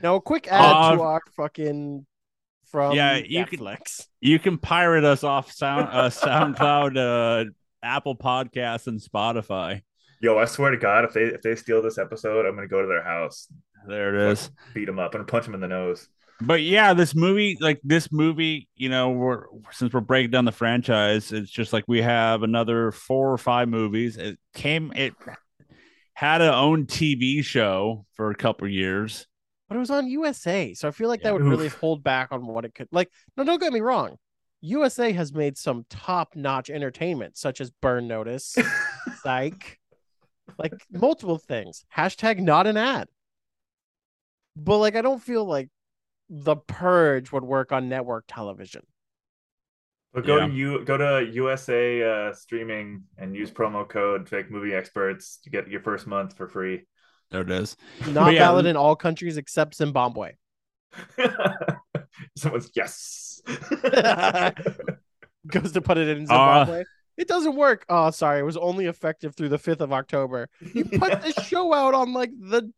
[0.01, 2.05] Now, a quick add Uh, to our fucking
[2.67, 4.07] from Yeah, you can- Netflix.
[4.19, 7.49] You can pirate us off Sound uh, SoundCloud, uh,
[7.81, 9.81] Apple Podcasts, and Spotify.
[10.21, 12.81] Yo, I swear to God, if they if they steal this episode, I'm gonna go
[12.81, 13.47] to their house,
[13.87, 14.49] There it is.
[14.73, 16.07] beat them up, and punch them in the nose.
[16.41, 20.51] But yeah, this movie, like this movie, you know, we're since we're breaking down the
[20.51, 24.17] franchise, it's just like we have another four or five movies.
[24.17, 25.13] It came, it
[26.13, 29.27] had a own TV show for a couple years.
[29.69, 31.29] But it was on USA, so I feel like Yeah.
[31.29, 32.87] that would really hold back on what it could.
[32.91, 34.17] Like, no, don't get me wrong.
[34.61, 38.55] USA has made some top-notch entertainment, such as Burn Notice,
[39.23, 39.79] Psych,
[40.57, 41.85] like multiple things.
[41.95, 43.07] Hashtag not an ad.
[44.55, 45.69] But like, I don't feel like
[46.29, 48.81] The Purge would work on network television.
[50.13, 50.47] But go Yeah.
[50.47, 55.49] to you go to USA uh, streaming and use promo code Fake Movie Experts to
[55.49, 56.85] get your first month for free.
[57.31, 57.75] There it is.
[58.07, 60.33] Not yeah, valid in all countries except Zimbabwe.
[62.37, 63.41] Someone's yes.
[65.47, 66.27] Goes to put it in Uh,
[66.65, 66.83] Zimbabwe.
[67.17, 67.85] it doesn't work.
[67.89, 68.39] Oh, sorry.
[68.39, 70.47] It was only effective through the 5th of October.
[70.73, 72.71] You put the show out on like the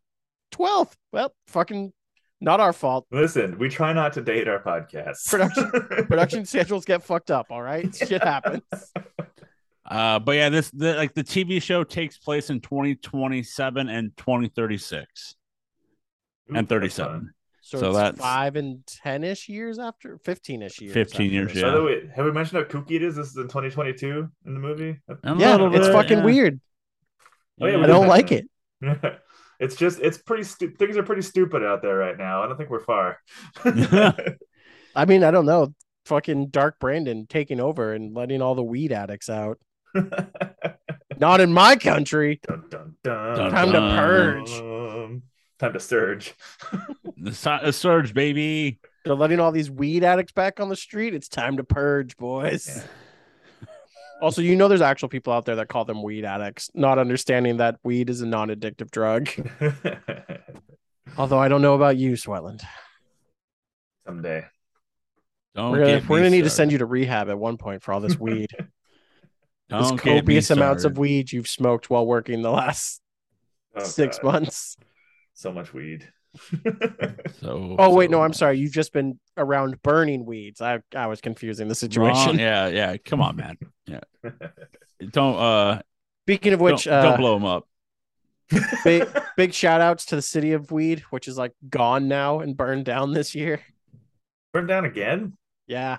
[0.52, 0.94] 12th.
[1.12, 1.92] Well, fucking
[2.40, 3.06] not our fault.
[3.10, 5.28] Listen, we try not to date our podcasts.
[5.28, 5.70] Production-
[6.08, 7.46] Production schedules get fucked up.
[7.50, 7.92] All right.
[7.94, 8.62] Shit happens.
[9.84, 15.34] Uh, but yeah, this the, like the TV show takes place in 2027 and 2036
[16.52, 17.32] Ooh, and 37.
[17.62, 20.92] So, So it's that's- five and 10 ish years after 15 ish years.
[20.94, 21.62] 15 years, this.
[21.62, 21.74] By Yeah.
[21.74, 23.16] the way, have we mentioned how kooky it is?
[23.16, 25.00] This is in 2022 in the movie.
[25.08, 26.24] A Yeah, little it's bit, fucking yeah.
[26.24, 26.60] weird.
[27.60, 28.46] Oh, yeah, I don't like it.
[29.60, 32.42] it's just it's pretty stu- things are pretty stupid out there right now.
[32.42, 33.18] I don't think we're far.
[34.94, 35.74] I mean, I don't know.
[36.06, 39.58] Fucking Dark Brandon taking over and letting all the weed addicts out.
[41.18, 42.40] Not in my country.
[42.46, 44.50] dun, dun, dun, Dun, Time to purge.
[44.52, 45.22] Um,
[45.58, 46.34] time to surge.
[47.16, 48.78] The, su- the surge, baby.
[49.04, 51.14] They're letting all these weed addicts back on the street.
[51.14, 52.68] It's time to purge, boys.
[52.68, 52.82] Yeah.
[54.20, 57.58] Also, you know, there's actual people out there that call them weed addicts, not understanding
[57.58, 59.28] that weed is a non addictive drug.
[61.16, 62.62] Although I don't know about you, Swetland.
[64.04, 64.44] Someday.
[65.54, 67.92] Don't We're gonna, we're gonna need to send you to rehab at one point for
[67.92, 68.50] all this weed.
[68.56, 68.66] this
[69.68, 73.00] Don't get me copious amounts of weed you've smoked while working the last
[73.76, 74.32] Oh, six God.
[74.32, 74.76] months.
[75.34, 76.08] So much weed.
[77.40, 78.58] So, Oh wait, no, I'm sorry.
[78.58, 80.60] You've just been around burning weeds.
[80.60, 82.14] I I was confusing the wrong.
[82.14, 82.38] situation.
[82.38, 82.96] Yeah, yeah.
[82.98, 83.56] Come on, man.
[83.86, 84.00] Yeah.
[85.12, 85.80] Don't uh
[86.26, 87.66] Speaking of which, don't, uh, don't blow them up.
[88.84, 92.56] big big shout outs to the city of Weed, which is like gone now and
[92.56, 93.60] burned down this year.
[94.52, 95.36] Burned down again?
[95.66, 95.98] Yeah,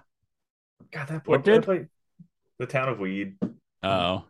[0.91, 1.63] God, that What that did?
[1.63, 1.87] place-
[2.59, 3.37] the town of weed.
[3.83, 4.25] Oh,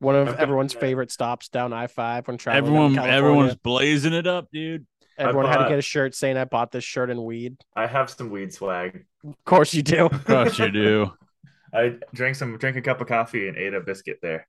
[0.00, 2.74] one of everyone's favorite stops down I five when traveling.
[2.96, 4.86] everyone, everyone's blazing it up, dude.
[5.20, 7.56] Everyone had to get a shirt saying I bought this shirt in weed.
[7.76, 9.04] I have some weed swag.
[9.26, 10.06] Of course you do.
[10.06, 11.12] Of course you do.
[11.74, 14.48] I drank some drank a cup of coffee and ate a biscuit there.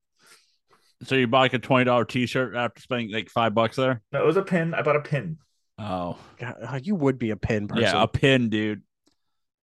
[1.03, 4.01] So you bought like a twenty dollar t shirt after spending like five bucks there.
[4.11, 4.73] No, it was a pin.
[4.73, 5.37] I bought a pin.
[5.77, 7.83] Oh, God, uh, you would be a pin person.
[7.83, 8.83] yeah, a pin, dude.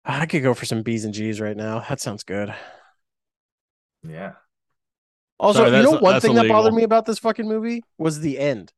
[0.02, 1.84] I could go for some B's and G's right now.
[1.88, 2.54] That sounds good.
[4.02, 4.32] Yeah.
[5.38, 8.20] Also, Sorry, you know one that's thing that bothered me about this fucking movie was
[8.20, 8.72] the end.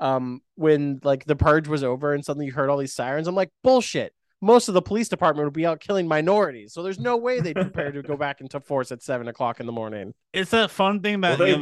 [0.00, 3.34] Um, when like the purge was over and suddenly you heard all these sirens, I'm
[3.34, 4.12] like, bullshit.
[4.42, 7.54] Most of the police department would be out killing minorities, so there's no way they'd
[7.54, 10.14] prepare to go back into force at seven o'clock in the morning.
[10.32, 11.60] It's that fun thing that Well, you know,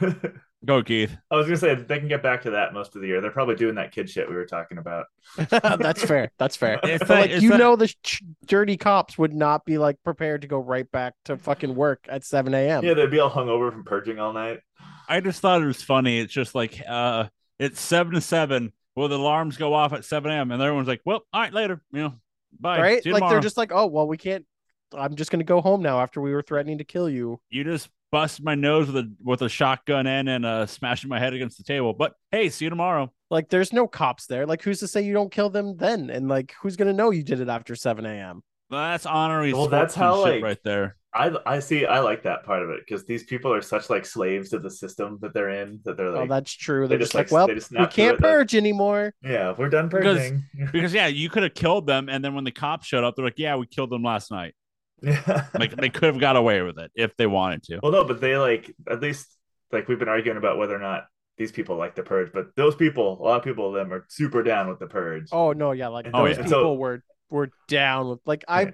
[0.00, 0.14] the mo-
[0.64, 1.14] go Keith.
[1.30, 3.20] I was gonna say they can get back to that most of the year.
[3.20, 5.08] They're probably doing that kid shit we were talking about.
[5.50, 6.32] That's fair.
[6.38, 6.80] That's fair.
[6.82, 9.96] It's that- like it's you that- know, the ch- dirty cops would not be like
[10.02, 12.82] prepared to go right back to fucking work at seven a.m.
[12.82, 14.60] Yeah, they'd be all hungover from purging all night.
[15.06, 16.18] I just thought it was funny.
[16.18, 17.26] It's just like uh
[17.60, 18.72] it's seven to seven.
[18.96, 20.50] Well, the alarms go off at seven a.m.
[20.50, 22.14] and everyone's like, "Well, all right, later." You know,
[22.58, 22.80] bye.
[22.80, 23.02] right?
[23.02, 24.44] See you Like they're just like, oh well, we can't.
[24.92, 27.40] I'm just gonna go home now after we were threatening to kill you.
[27.50, 31.20] you just busted my nose with a with a shotgun in and uh smashing my
[31.20, 31.92] head against the table.
[31.92, 33.12] But hey, see you tomorrow.
[33.30, 34.46] Like there's no cops there.
[34.46, 36.10] Like who's to say you don't kill them then?
[36.10, 38.42] And like who's gonna know you did it after seven a.m.
[38.70, 40.96] That's honorary Well, that's how, like, right there.
[41.12, 41.86] I I see.
[41.86, 44.70] I like that part of it because these people are such like slaves to the
[44.70, 46.86] system that they're in that they're like oh, that's true.
[46.86, 49.12] they They're just, just, like, like, well, they just we can't it, like- purge anymore.
[49.22, 50.44] yeah, we're done Because- purging.
[50.72, 53.24] Because yeah, you could have killed them, and then when the cops showed up, they're
[53.24, 54.54] like, "Yeah, we killed them last night."
[55.02, 55.46] yeah.
[55.58, 57.80] Like they could have got away with it if they wanted to.
[57.82, 59.26] well, no, but they like at least
[59.72, 61.06] like we've been arguing about whether or not
[61.38, 64.04] these people like the purge, but those people, a lot of people of them are
[64.10, 65.28] super down with the purge.
[65.32, 66.42] Oh no, yeah, like Oh, those yeah.
[66.44, 68.20] people So- were were down with.
[68.26, 68.70] Like I Yeah.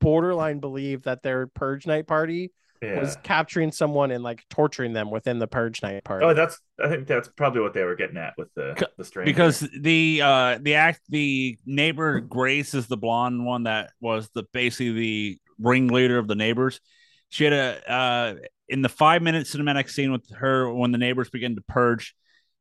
[0.00, 3.00] Borderline believe that their purge night party Yeah.
[3.00, 6.26] was capturing someone and like torturing them within the purge night party.
[6.26, 9.04] Oh, that's I think that's probably what they were getting at with the C- the
[9.04, 9.30] stranger.
[9.30, 14.44] because the uh the act the neighbor Grace is the blonde one that was the
[14.52, 16.80] basically the ringleader of the neighbors.
[17.30, 18.34] She had a uh
[18.68, 22.14] in the five minute cinematic scene with her when the neighbors begin to purge.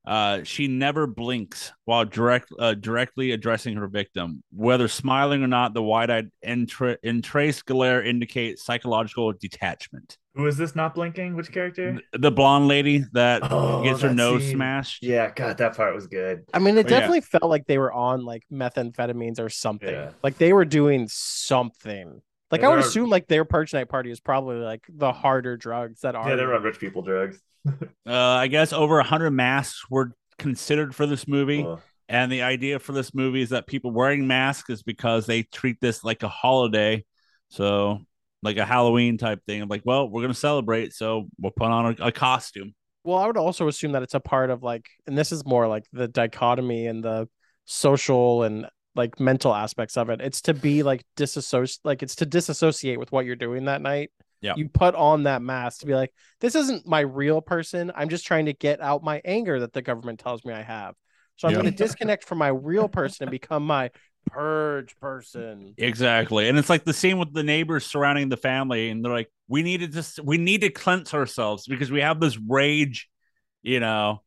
[0.06, 5.74] Uh, she never blinks while direct uh, directly addressing her victim, whether smiling or not.
[5.74, 10.18] The wide-eyed entra- entrace glare indicates psychological detachment.
[10.36, 11.36] who is this not blinking?
[11.36, 11.98] Which character?
[12.14, 14.56] The blonde lady that Oh, gets her that nose scene.
[14.58, 15.02] smashed.
[15.04, 16.44] Yeah, God, that part was good.
[16.54, 17.00] I mean, it Oh, yeah.
[17.00, 19.90] definitely felt like they were on like methamphetamines or something.
[19.90, 20.12] Yeah.
[20.24, 22.22] Like they were doing something.
[22.56, 25.12] Like Yeah, I would they're- assume like their purge night party is probably like the
[25.12, 26.30] harder drugs that are.
[26.30, 27.40] Yeah, they're on rich people drugs.
[28.08, 31.64] Uh, I guess over 100 masks were considered for this movie.
[31.64, 31.82] Cool.
[32.08, 35.82] And the idea for this movie is that people wearing masks is because they treat
[35.82, 37.04] this like a holiday.
[37.50, 38.06] So,
[38.44, 39.62] like a Halloween type thing.
[39.62, 40.94] I'm like, well, we're going to celebrate.
[40.94, 42.76] So, we'll put on a, a costume.
[43.04, 45.68] Well, I would also assume that it's a part of like, and this is more
[45.68, 47.28] like the dichotomy and the
[47.66, 50.22] social and like mental aspects of it.
[50.22, 54.12] It's to be like disassociate, like it's to disassociate with what you're doing that night.
[54.42, 54.54] Yeah.
[54.56, 57.92] You put on that mask to be like, this isn't my real person.
[57.96, 60.96] I'm just trying to get out my anger that the government tells me I have.
[61.38, 61.62] So I'm Yeah.
[61.62, 63.90] going to disconnect from my real person and become my
[64.28, 65.74] purge person.
[65.78, 66.48] Exactly.
[66.48, 68.90] And it's like the same with the neighbors surrounding the family.
[68.90, 72.20] And they're like, we need to just, we need to cleanse ourselves because we have
[72.20, 73.08] this rage,
[73.64, 74.22] you know,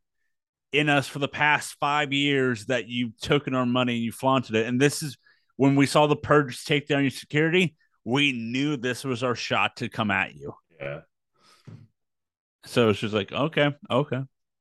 [0.73, 4.55] in us for the past five years that you've taken our money and you flaunted
[4.55, 4.67] it.
[4.67, 5.17] And this is
[5.57, 9.77] when we saw the purge take down your security, we knew this was our shot
[9.77, 10.55] to come at you.
[10.81, 11.01] Yeah.
[12.65, 14.21] So it's just like, okay, okay.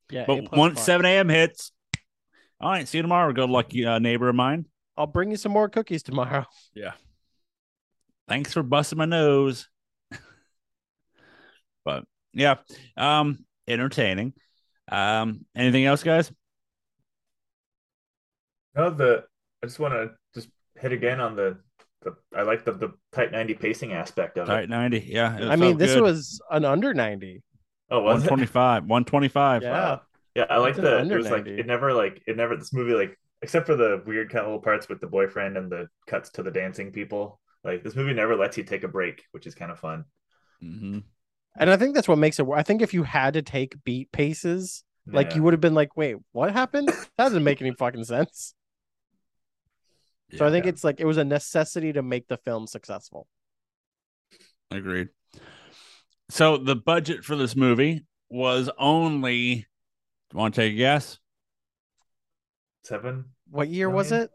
[0.10, 0.26] Yeah.
[0.26, 1.30] But once 7 a.m.
[1.30, 1.72] hits,
[2.60, 3.32] all right, see you tomorrow.
[3.34, 4.66] Good lucky uh, neighbor of mine.
[4.98, 6.46] I'll bring you some more cookies tomorrow.
[6.74, 6.94] Yeah.
[8.28, 9.70] Thanks for busting my nose.
[11.86, 12.04] but
[12.34, 12.56] yeah,
[12.98, 14.34] um, entertaining.
[14.90, 16.32] Um, anything else, guys?
[18.76, 19.24] No, the
[19.64, 21.58] I just want to just hit again on the
[22.04, 24.70] the I like the the tight ninety pacing aspect of Tight it.
[24.70, 25.00] 90.
[25.08, 25.36] Yeah.
[25.42, 26.04] I mean, this good.
[26.04, 27.42] was an under 90.
[27.90, 28.30] Oh, was it?
[28.30, 28.84] 125.
[28.84, 29.64] 125.
[29.64, 29.72] Yeah.
[29.72, 30.02] Wow.
[30.36, 33.18] Yeah, I like the it was like it never like it never this movie like
[33.42, 36.44] except for the weird kind of little parts with the boyfriend and the cuts to
[36.44, 37.40] the dancing people.
[37.64, 40.06] Like this movie never lets you take a break, which is kind of fun.
[40.64, 41.04] Mhm.
[41.60, 42.48] And I think that's what makes it.
[42.54, 45.96] I think if you had to take beat paces, like you would have been like,
[45.96, 46.90] wait, what happened?
[46.90, 48.54] That doesn't make any fucking sense.
[50.38, 50.70] So I think Yeah.
[50.70, 53.28] it's like it was a necessity to make the film successful.
[54.70, 55.08] Agreed.
[56.30, 59.66] So the budget for this movie was only,
[60.34, 61.20] want to take a guess?
[62.84, 63.26] seven.
[63.50, 64.30] What year was it?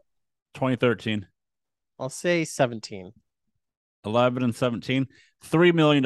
[0.55, 1.27] 2013.
[1.99, 3.11] I'll say 17.
[4.05, 5.07] 11 and 17.
[5.43, 6.03] $3 million.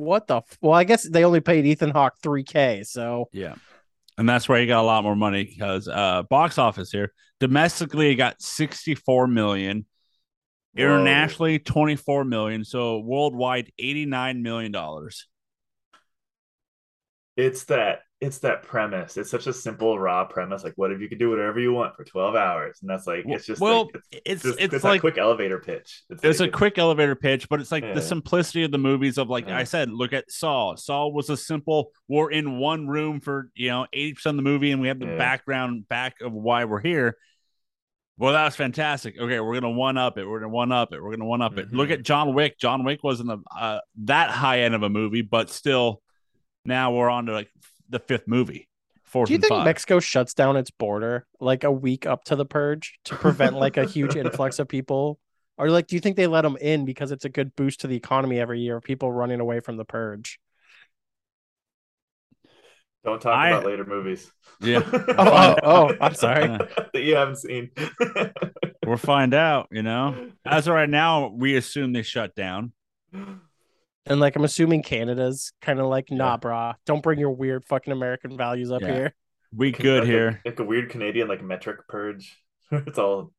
[0.00, 0.38] What the?
[0.38, 2.86] F- well, I guess they only paid Ethan Hawke 3K.
[2.86, 3.54] So Yeah.
[4.18, 8.08] And that's where he got a lot more money because uh box office here domestically
[8.10, 9.86] he got 64 million
[10.74, 10.82] Whoa.
[10.84, 15.26] internationally 24 million so worldwide 89 million dollars
[17.36, 19.16] It's that it's that premise.
[19.16, 20.62] It's such a simple raw premise.
[20.62, 22.78] Like, what if you could do whatever you want for twelve hours?
[22.82, 25.16] And that's like it's just well like, it's, it's just, it's, it's, like that quick
[25.18, 26.02] elevator pitch.
[26.10, 27.94] It's, it's a quick elevator pitch but it's like Yeah.
[27.94, 31.36] the simplicity of the movies of like i said look at saw saw was a
[31.36, 34.98] simple we're in one room for you know 80% of the movie and we have
[34.98, 35.16] the Yeah.
[35.16, 37.16] background back of why we're here
[38.18, 41.02] well that was fantastic okay we're gonna one up it we're gonna one up it
[41.02, 41.94] we're gonna one up it look Mhm.
[41.94, 45.48] at john wick john wick wasn't a, uh, that high end of a movie but
[45.48, 46.02] still
[46.66, 47.50] now we're on to like
[47.90, 48.68] the fifth movie
[49.04, 49.64] fourth do you and think five.
[49.64, 53.76] Mexico shuts down its border like a week up to the purge to prevent like
[53.76, 55.18] a huge influx of people?
[55.58, 57.86] Or like, do you think they let them in because it's a good boost to
[57.86, 60.40] the economy every year of people running away from the purge?
[63.04, 64.30] Don't talk I- about later movies.
[64.60, 64.80] Yeah.
[65.18, 66.46] Oh, oh, oh, I'm sorry.
[66.46, 67.70] that you haven't seen.
[68.86, 72.72] we'll find out you know as of right now we assume they shut down
[74.06, 76.36] And like, I'm assuming Canada's kind of like, nah, Yeah.
[76.38, 78.92] brah, don't bring your weird fucking American values up Yeah.
[78.92, 79.14] here.
[79.54, 82.38] we good here like a weird Canadian like metric purge.
[82.70, 83.32] it's all.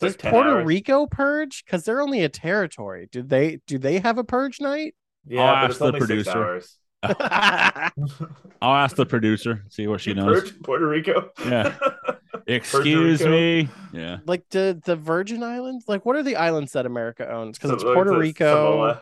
[0.00, 0.66] It's Does like Puerto hours.
[0.66, 1.64] Rico purge?
[1.64, 3.08] Because they're only a territory.
[3.10, 3.60] Do they?
[3.66, 4.94] Do they have a purge night?
[5.26, 6.44] Yeah, I'll but ask it's the only six producer.
[6.44, 6.76] hours.
[8.62, 11.30] i'll ask the producer see what she You knows purge Puerto Rico.
[11.44, 11.76] Yeah.
[12.46, 13.30] excuse Rico.
[13.30, 15.84] me yeah like the the Virgin Islands?
[15.88, 17.58] Like, what are the islands that America owns?
[17.58, 19.00] Because it's So, like, Puerto the Rico.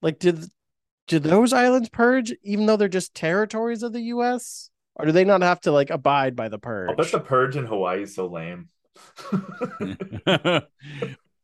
[0.00, 0.08] Samoa.
[0.08, 0.44] Like, did
[1.08, 4.70] do those islands purge even though they're just territories of the U.S.
[4.96, 6.90] Or do they not have to like abide by the purge?
[6.90, 8.68] I'll bet the purge in Hawaii is so lame.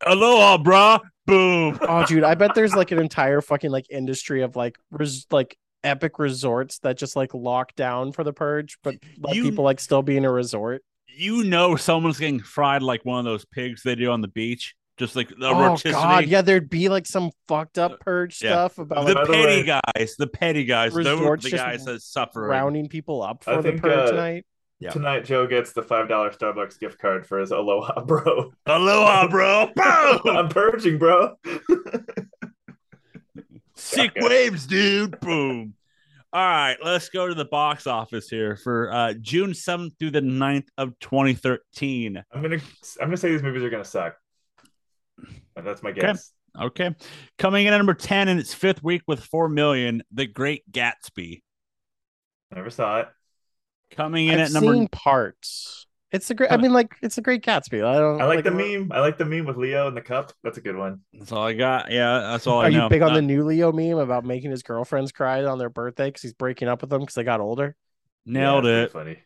[0.06, 1.76] aloha brah Boom.
[1.88, 5.56] Oh, dude, I bet there's like an entire fucking like industry of like res- like
[5.82, 9.80] epic resorts that just like lock down for the purge, but let You- people like
[9.80, 10.82] still be in a resort.
[11.08, 14.74] You know someone's getting fried like one of those pigs they do on the beach.
[14.96, 15.92] Just like the Oh rotisserie.
[15.92, 18.50] god, yeah, there'd be like some fucked up purge Yeah.
[18.52, 22.00] stuff about The like petty way- guys, the petty guys, those are the guys that
[22.00, 22.40] suffer.
[22.42, 24.46] rounding people up I the think, purge uh, tonight.
[24.80, 24.90] Yeah.
[24.90, 28.52] Tonight, Joe gets the five dollar Starbucks gift card for his Aloha, bro.
[28.66, 29.70] Aloha, bro.
[29.76, 30.36] Boom.
[30.36, 31.36] I'm purging, bro.
[33.74, 35.18] Sick waves, dude.
[35.20, 35.74] Boom.
[36.32, 40.20] All right, let's go to the box office here for uh, June 7th through the
[40.20, 42.22] 9th of 2013.
[42.32, 42.56] I'm gonna
[43.00, 44.16] I'm gonna say these movies are gonna suck.
[45.56, 46.32] And that's my guess.
[46.58, 46.94] Okay.
[47.38, 51.42] Coming in at number 10 in its fifth week with 4 million, The Great Gatsby.
[52.52, 53.08] I never saw it.
[53.90, 55.86] Coming in I've at number seen parts.
[56.12, 56.50] It's a great.
[56.50, 57.84] I mean, like it's a great Gatsby.
[57.84, 58.20] I don't.
[58.20, 58.90] I like the meme.
[58.92, 60.32] I like the meme with Leo and the cup.
[60.42, 61.00] That's a good one.
[61.12, 61.90] That's all I got.
[61.90, 62.84] Yeah, that's all I Are know.
[62.84, 65.68] you big on Uh, the new Leo meme about making his girlfriends cry on their
[65.68, 67.76] birthday because he's breaking up with them because they got older?
[68.24, 68.82] Nailed Yeah, it.
[68.84, 69.18] it's Funny.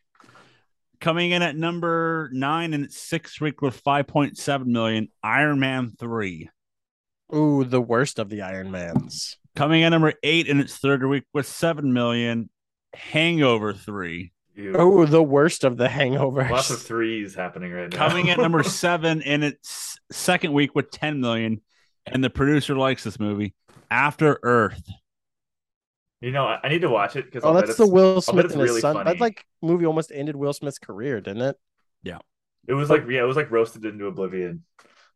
[1.00, 6.50] Coming in at number nine in its sixth week with 5.7 million, Iron Man 3.
[7.34, 9.38] Ooh, the worst of the Iron Mans.
[9.56, 12.50] Coming in number eight in its third week with 7 million,
[12.94, 14.32] Hangover 3.
[14.74, 16.50] Oh, the worst of the hangovers.
[16.50, 17.96] Lots of threes happening right now.
[17.96, 21.62] Coming at number seven in its second week with 10 million,
[22.04, 23.54] and the producer likes this movie,
[23.90, 24.82] After Earth.
[26.20, 28.54] You know, I, I need to watch it because Oh, that's the Will Smith it's
[28.54, 28.94] and his really son.
[28.94, 29.10] funny.
[29.10, 31.56] That like movie almost ended Will Smith's career, didn't it?
[32.02, 32.18] Yeah,
[32.68, 34.64] it was like yeah, it was like roasted into oblivion.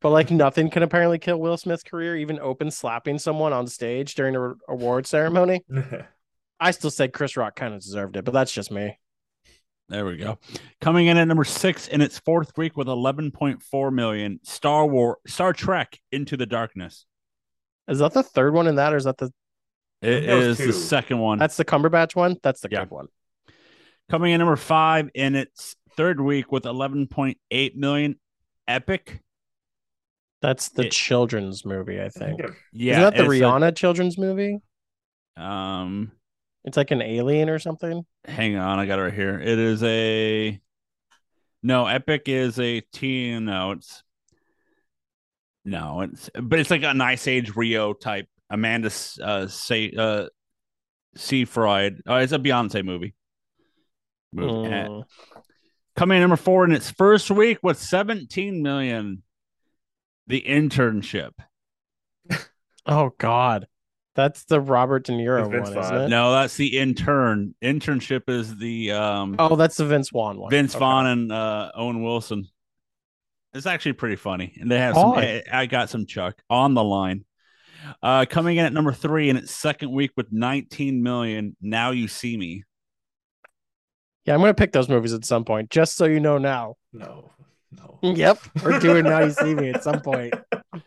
[0.01, 4.15] But like nothing can apparently kill Will Smith's career, even open slapping someone on stage
[4.15, 5.63] during a award ceremony.
[6.61, 8.99] I still say Chris Rock kind of deserved it, but that's just me.
[9.91, 10.39] There we go.
[10.81, 15.53] Coming in at number six in its fourth week with 11.4 million, Star War, Star
[15.53, 17.05] Trek Into the Darkness.
[17.89, 19.31] Is that the third one in that, or is that the
[20.05, 20.67] It that was is two.
[20.69, 21.39] the second one.
[21.39, 22.37] that's the Cumberbatch one?
[22.43, 22.81] That's the Yeah.
[22.81, 23.07] good one.
[24.11, 28.19] Coming in number five in its third week with 11.8 million,
[28.69, 29.21] Epic.
[30.43, 32.41] That's the It- children's movie, I I think.
[32.41, 34.59] think Yeah, Isn't that the it's a- Rihanna children's movie?
[35.37, 36.13] um,
[36.65, 38.05] It's like an alien or something.
[38.27, 39.39] hang on, I got it right here.
[39.41, 40.61] It is a
[41.63, 41.87] no.
[41.87, 43.47] Epic is a teen.
[43.47, 44.03] No, it's
[45.65, 48.29] no, it's but it's like an Ice Age Rio type.
[48.51, 48.91] Amanda
[49.23, 50.27] uh, say uh,
[51.17, 52.03] Seyfried.
[52.07, 53.15] Oh, it's a Beyonce movie.
[54.33, 54.69] movie.
[54.73, 55.05] Eh, Mm.
[55.97, 59.23] Coming in number four in its first week with 17 million.
[60.27, 61.31] The internship.
[62.87, 63.67] Oh God,
[64.15, 66.09] that's the Robert De Niro With Vince one, isn't it?
[66.09, 67.55] No, that's the intern.
[67.63, 70.51] Internship is the um Oh, that's the Vince Vaughn one.
[70.51, 70.81] Vince Okay.
[70.81, 72.47] Vaughn and uh, Owen Wilson.
[73.55, 75.13] It's actually pretty funny, and they have some.
[75.13, 77.25] I, I got some Chuck on the line.
[78.03, 81.57] Uh, coming in at number three in its second week with 19 million.
[81.61, 82.65] Now you see me.
[84.25, 86.77] Yeah, I'm gonna pick those movies at some point, just so you know now.
[86.93, 87.31] no,
[87.71, 87.99] no.
[88.03, 90.35] Yep, we're doing Now You See Me at some point.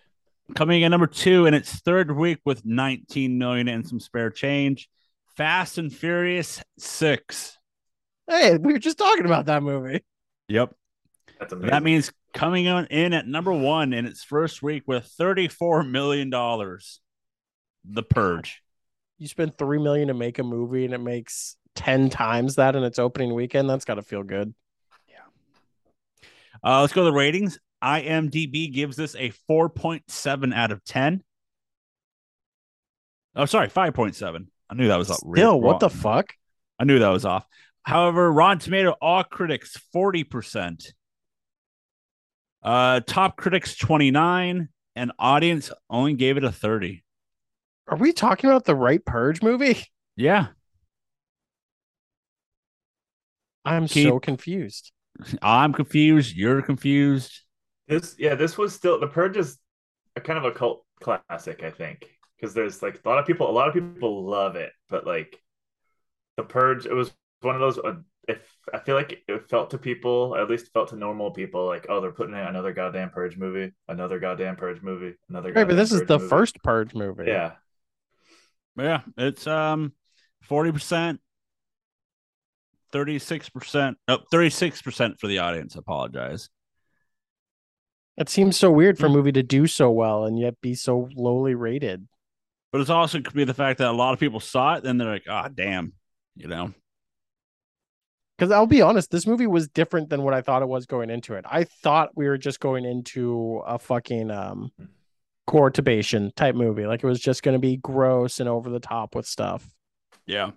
[0.56, 4.90] Coming in number two in its third week with 19 million and some spare change.
[5.36, 7.58] Fast and Furious Six.
[8.28, 10.04] Hey, we were just talking about that movie.
[10.48, 10.74] Yep.
[11.40, 11.70] That's amazing.
[11.70, 16.30] That means coming on in at number one in its first week with $34 million.
[16.30, 18.62] The Purge.
[19.18, 22.84] You spend three million to make a movie, and it makes ten times that in
[22.84, 23.68] its opening weekend.
[23.68, 24.54] That's got to feel good.
[25.10, 26.28] Yeah.
[26.64, 27.58] Uh, let's go to the ratings.
[27.84, 31.24] IMDb gives this a 4.7 out of 10.
[33.36, 34.48] Oh, sorry, 5.7.
[34.70, 35.18] I knew that was up.
[35.18, 36.34] Still, what the fuck?
[36.80, 37.46] I knew that was off.
[37.84, 40.92] However, Rotten Tomato, all critics, 40%.
[42.68, 47.02] Uh, top critics, 29, and audience only gave it a 30.
[47.88, 49.86] Are we talking about the right Purge movie?
[50.18, 50.48] Yeah.
[53.64, 54.92] I'm Keith- so confused.
[55.42, 56.36] I'm confused.
[56.36, 57.32] You're confused.
[57.88, 59.58] This yeah, this was still the Purge is
[60.18, 62.06] a kind of a cult classic, I think,
[62.36, 65.40] because there's like a lot of people, a lot of people love it, but like
[66.36, 67.80] the Purge, it was one of those.
[68.68, 71.86] If I feel like it felt to people, at least felt to normal people, like
[71.90, 75.50] oh, they're putting out another goddamn Purge movie, another goddamn Purge movie, another.
[75.50, 76.30] Right, but goddamn this is the movie.
[76.30, 77.26] first Purge movie.
[77.28, 77.54] Yeah,
[78.78, 79.94] Yeah, it's um
[80.50, 81.20] 40%,
[82.94, 85.76] 36%, oh, 36% for the audience.
[85.76, 86.50] Apologize.
[88.18, 89.02] It seems so weird Hmm.
[89.02, 92.08] for a movie to do so well and yet be so lowly rated.
[92.72, 94.98] But it's also could be the fact that a lot of people saw it, then
[94.98, 95.94] they're like, ah, damn,
[96.36, 96.74] you know.
[98.38, 101.10] Because I'll be honest, this movie was different than what I thought it was going
[101.10, 101.46] into it.
[101.50, 104.72] I thought we were just going into a fucking um
[105.48, 106.86] courtubation type movie.
[106.86, 109.68] Like it was just going to be gross and over the top with stuff.
[110.26, 110.52] Yeah.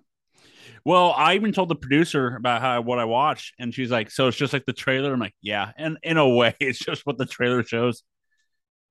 [0.83, 4.27] Well, I even told the producer about how what I watched, and she's like, "So
[4.27, 7.17] it's just like the trailer." I'm like, "Yeah," and in a way, it's just what
[7.17, 8.03] the trailer shows.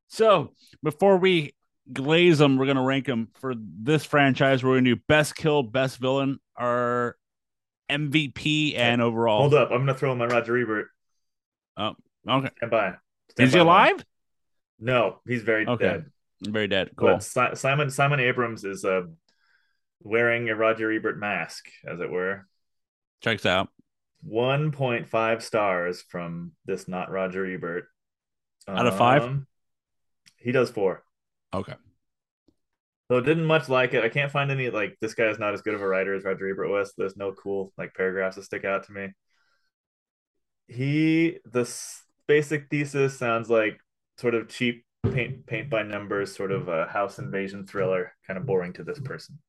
[0.09, 1.55] So before we
[1.93, 4.63] glaze them, we're gonna rank them for this franchise.
[4.63, 7.17] We're gonna do best kill, best villain, our
[7.91, 9.41] MVP, and overall.
[9.41, 10.89] Hold up, I'm gonna throw in my Roger Ebert.
[11.77, 11.95] Oh,
[12.29, 12.51] okay.
[12.59, 12.95] Stand by.
[13.31, 13.67] Stand Is he by one.
[13.77, 14.05] alive?
[14.79, 15.85] No, he's very Okay.
[15.85, 16.05] dead.
[16.43, 16.91] Very dead.
[16.97, 17.09] Cool.
[17.09, 19.03] But Si- Simon Simon Abrams is uh,
[20.03, 22.47] wearing a Roger Ebert mask, as it were.
[23.23, 23.69] Checks out.
[24.27, 27.85] 1.5 stars from this not Roger Ebert.
[28.69, 29.23] Out of five?
[29.25, 29.47] Um,
[30.37, 31.03] He does four.
[31.53, 31.75] Okay.
[33.11, 34.05] So didn't much like it.
[34.05, 36.23] I can't find any like this guy is not as good of a writer as
[36.23, 36.93] Roger Ebert was.
[36.97, 39.09] There's no cool like paragraphs that stick out to me.
[40.69, 41.69] He the
[42.29, 43.81] basic thesis sounds like
[44.19, 48.47] sort of cheap paint paint by numbers, sort of a house invasion thriller, kind of
[48.47, 49.41] boring to this person.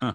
[0.00, 0.14] Huh.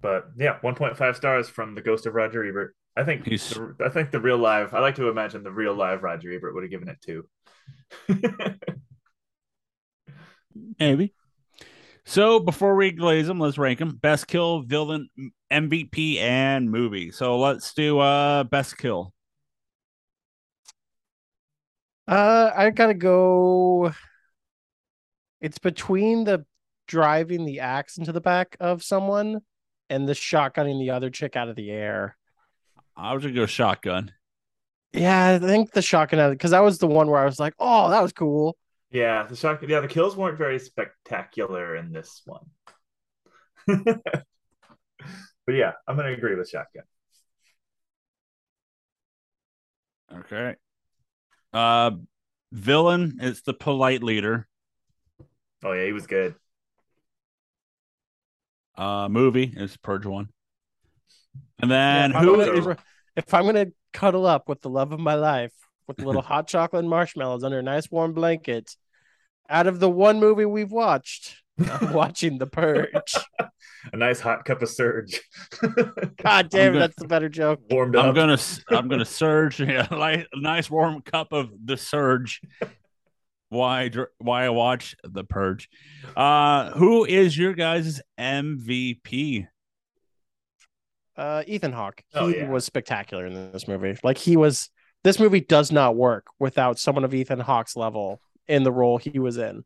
[0.00, 2.74] But yeah, 1.5 stars from the Ghost of Roger Ebert.
[2.96, 4.74] I think He's- the, I think the real live.
[4.74, 7.28] I like to imagine the real live Roger Ebert would have given it two.
[10.78, 11.12] Maybe.
[12.04, 15.08] So before we glaze them, let's rank them: best kill, villain,
[15.50, 17.10] MVP, and movie.
[17.10, 19.12] So let's do uh best kill.
[22.08, 23.92] Uh, I gotta go.
[25.40, 26.44] It's between the
[26.86, 29.40] driving the axe into the back of someone
[29.88, 32.16] and the shotgunning the other chick out of the air.
[32.96, 34.12] I was gonna go shotgun.
[34.92, 37.90] Yeah, I think the shotgun because that was the one where I was like, "Oh,
[37.90, 38.56] that was cool."
[38.92, 39.62] Yeah, the shock.
[39.66, 42.44] Yeah, the kills weren't very spectacular in this one.
[43.66, 44.12] but
[45.48, 46.84] yeah, I'm gonna agree with shotgun.
[50.14, 50.56] Okay.
[51.52, 51.92] Uh,
[52.52, 54.46] villain is the polite leader.
[55.64, 56.34] Oh yeah, he was good.
[58.76, 60.28] Uh, movie is Purge one.
[61.60, 62.36] And then If I'm who?
[62.44, 62.78] gonna- if,
[63.16, 65.52] if I'm gonna cuddle up with the love of my life
[65.86, 68.76] with a little hot chocolate and marshmallows under a nice warm blanket,
[69.48, 73.14] out of the one movie we've watched, I'm watching The Purge.
[73.92, 75.20] A nice hot cup of surge.
[76.22, 77.60] God damn, it, gonna- that's the better joke.
[77.70, 78.06] Warmed up.
[78.06, 78.38] I'm gonna
[78.70, 82.40] I'm gonna surge yeah, like a nice warm cup of the surge.
[83.48, 85.68] Why dr- why watch the purge?
[86.16, 89.46] Uh, who is your guys' MVP?
[91.16, 92.02] Uh, Ethan Hawke.
[92.12, 92.48] He Oh, yeah.
[92.48, 93.96] was spectacular in this movie.
[94.02, 94.70] Like he was.
[95.04, 99.18] This movie does not work without someone of Ethan Hawke's level in the role he
[99.18, 99.64] was in.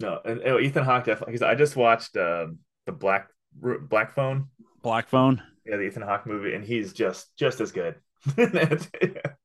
[0.00, 1.34] No, and oh, Ethan Hawke definitely.
[1.34, 4.48] 'cause I just watched um, the Black Black Phone.
[4.82, 5.42] Black Phone.
[5.64, 7.94] Yeah, the Ethan Hawke movie, and he's just just as good.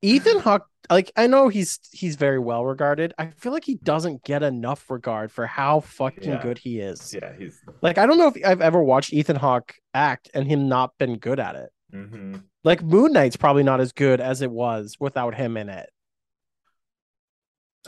[0.02, 3.14] Ethan Hawke, like I know he's he's very well regarded.
[3.18, 6.42] I feel like he doesn't get enough regard for how fucking Yeah.
[6.42, 7.14] good he is.
[7.14, 7.60] yeah, he's.
[7.82, 11.18] Like I don't know if I've ever watched Ethan Hawke act and him not been
[11.18, 11.70] good at it.
[11.94, 12.44] mhm.
[12.64, 15.90] Like Moon Knight's probably not as good as it was without him in it.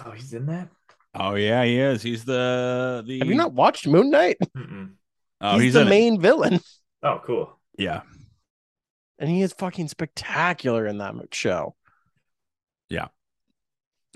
[0.05, 0.69] Oh, he's in that.
[1.13, 2.01] Oh yeah, he is.
[2.01, 3.19] He's the the.
[3.19, 4.37] Have you not watched Moon Knight?
[4.55, 4.91] Mm-mm.
[5.41, 5.89] Oh, he's, he's, the in it.
[5.89, 6.59] main villain,
[7.01, 7.57] Oh, cool.
[7.77, 8.01] Yeah,
[9.17, 11.75] and he is fucking spectacular in that show.
[12.89, 13.07] Yeah,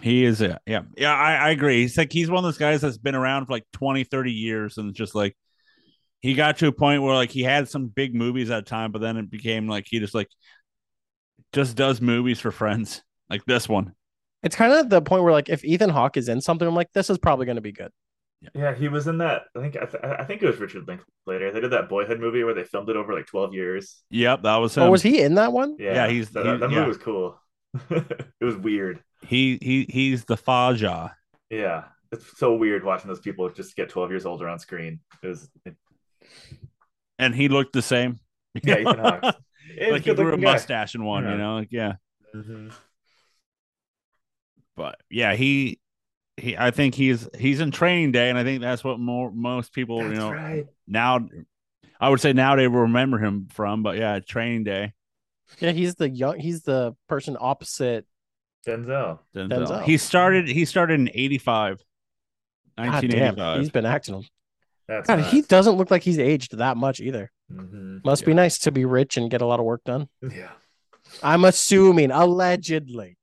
[0.02, 0.42] he is.
[0.42, 0.58] It.
[0.66, 1.14] Yeah, yeah.
[1.14, 1.82] I, I agree.
[1.82, 4.78] He's like he's one of those guys that's been around for like 20, 30 years,
[4.78, 5.36] and just like
[6.22, 8.92] he got to a point where like he had some big movies at a time,
[8.92, 10.30] but then it became like he just like
[11.51, 13.93] just does movies for friends, like this one.
[14.43, 16.91] It's kind of the point where like if Ethan Hawke is in something, I'm like,
[16.93, 17.91] this is probably going to be good.
[18.53, 19.43] Yeah, he was in that.
[19.55, 21.51] I think I, th- I think it was Richard Linklater.
[21.51, 24.03] They did that Boyhood movie where they filmed it over like twelve years.
[24.09, 24.83] Yep, that was him.
[24.83, 25.78] Oh, was he in that one?
[25.79, 26.86] Yeah, Yeah, he's- that, he- that movie yeah.
[26.87, 27.39] was cool.
[27.89, 29.01] it was weird.
[29.25, 31.15] He he he's the Faja.
[31.49, 34.99] Yeah, it's so weird watching those people just get twelve years older on screen.
[35.24, 35.75] It was it,
[37.17, 38.20] and he looked the same.
[38.61, 39.36] yeah, Ethan Hawke.
[39.79, 40.51] Like he's he grew a good-looking guy.
[40.51, 41.32] mustache in one, Yeah.
[41.32, 41.93] you know, like yeah.
[42.36, 42.74] Mhm.
[44.75, 45.79] But yeah, he
[46.37, 46.58] he.
[46.58, 50.00] I think he's he's in Training Day, and I think that's what more most people
[50.00, 50.67] That's you know right.
[50.87, 51.28] now.
[52.00, 54.93] I would say now they will remember him from, but yeah, Training Day.
[55.59, 56.39] Yeah, he's the young.
[56.39, 58.05] He's the person opposite.
[58.66, 59.20] Denzel.
[59.36, 59.50] Denzel.
[59.50, 59.83] Denzel.
[59.83, 60.47] He started.
[60.47, 61.83] He started in 85.
[62.78, 63.36] God 1985.
[63.36, 64.25] damn, he's been acting.
[64.87, 67.32] That's God, he doesn't look like he's aged that much either.
[67.51, 68.04] Mhm.
[68.04, 70.09] Must be nice to be rich and get a lot of work done.
[70.21, 70.50] Yeah,
[71.21, 73.17] I'm assuming, allegedly.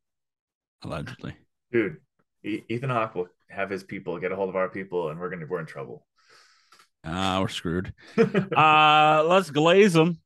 [0.82, 1.34] Allegedly.
[1.72, 1.96] dude.
[2.42, 5.46] Ethan Hawke will have his people get a hold of our people, and we're gonna
[5.46, 6.06] we're in trouble.
[7.04, 7.92] Ah, we're screwed.
[8.16, 10.18] Uh let's glaze them.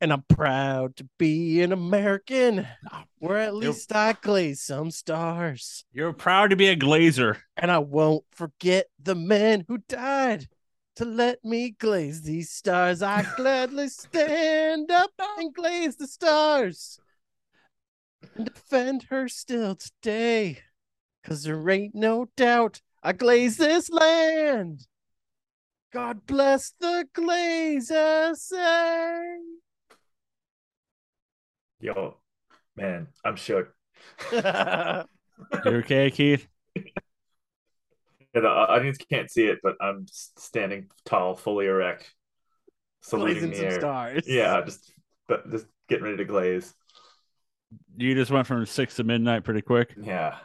[0.00, 2.66] and I'm proud to be an American.
[3.18, 5.84] Where at least I glaze some stars.
[5.92, 7.38] You're proud to be a glazer.
[7.56, 10.48] And I won't forget the men who died
[10.96, 13.02] to let me glaze these stars.
[13.02, 16.98] I gladly stand up and glaze the stars
[18.36, 20.58] and defend her still today.
[21.24, 24.86] Cause there ain't no doubt I glaze this land.
[25.92, 28.36] God bless the Glazers.
[28.36, 28.56] say.
[28.58, 29.36] Eh?
[31.80, 32.16] Yo,
[32.76, 33.74] man, I'm shook.
[34.32, 34.38] You
[35.66, 36.46] okay, Keith?
[38.34, 42.12] Yeah, the audience can't see it, but I'm standing tall, fully erect,
[43.00, 43.80] saluting Glazing the some air.
[43.80, 44.28] stars.
[44.28, 44.92] Yeah, just
[45.26, 46.74] but just getting ready to glaze.
[47.96, 49.94] You just went from six to midnight pretty quick.
[50.00, 50.36] Yeah.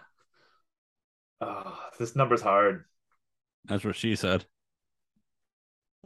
[1.40, 2.86] Oh, this number's hard.
[3.66, 4.46] That's what she said.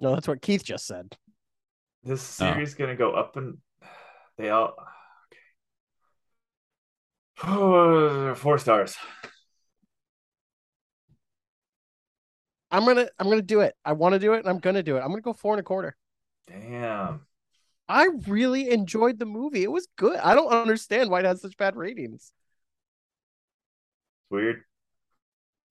[0.02, 1.16] No, that's what Keith just said.
[2.04, 2.46] This Oh.
[2.54, 3.58] series gonna go up and
[4.38, 4.76] they all
[7.42, 8.34] okay.
[8.36, 8.96] Four stars.
[12.72, 13.74] I'm gonna I'm gonna do it.
[13.86, 15.02] I want to do it and I'm gonna do it.
[15.02, 15.96] I'm gonna go four and a quarter.
[16.48, 17.26] Damn.
[17.88, 19.64] I really enjoyed the movie.
[19.64, 20.18] It was good.
[20.18, 22.32] I don't understand why it has such bad ratings.
[24.30, 24.64] Weird.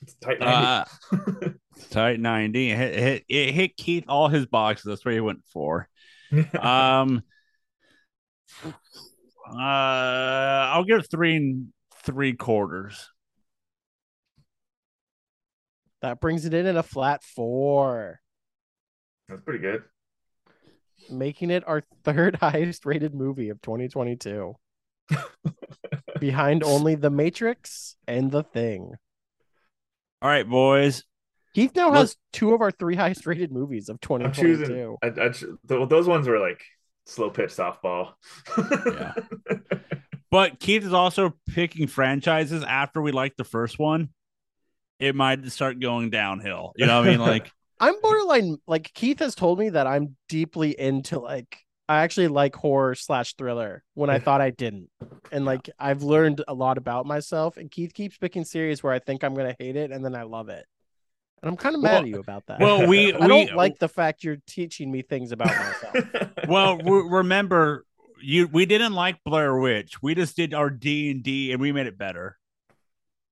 [0.03, 1.55] It's tight Uh, 90.
[1.91, 2.71] tight 90.
[2.71, 4.85] It hit, it hit, it hit Keith all his boxes.
[4.85, 5.89] That's what he went for.
[6.61, 7.23] Um,
[8.65, 11.69] uh, I'll give it three and
[12.03, 13.09] three quarters.
[16.03, 18.21] That brings it in at a flat four,
[19.29, 19.85] That's pretty good.
[21.11, 24.55] Making it our third highest rated movie of 2022.
[26.21, 28.93] Behind only The Matrix and The Thing.
[30.23, 31.05] All right, boys.
[31.55, 33.99] Keith now Let's- has two of our three highest rated movies of I'm
[34.33, 34.65] 2022.
[34.65, 34.97] choosing.
[35.03, 36.63] I, I, those ones were like
[37.07, 38.15] slow pitch softball.
[38.59, 39.13] Yeah.
[40.31, 44.09] But Keith is also picking franchises after we like the first one.
[44.99, 46.73] It might start going downhill.
[46.75, 47.21] You know what I mean?
[47.21, 52.29] Like, I'm borderline like Keith has told me that I'm deeply into like I actually
[52.29, 54.89] like horror slash thriller when I thought I didn't.
[55.31, 58.99] And like I've learned a lot about myself and Keith keeps picking series where I
[59.01, 60.65] think I'm gonna hate it and then I love it.
[61.43, 62.61] And I'm kind of mad Well- at you about that.
[62.61, 66.31] well, we, I we don't like the fact you're teaching me things about myself.
[66.49, 67.85] well, re- remember
[68.23, 68.47] you.
[68.51, 70.01] We didn't like Blair Witch.
[70.03, 72.39] We just did our D and D, and we made it better.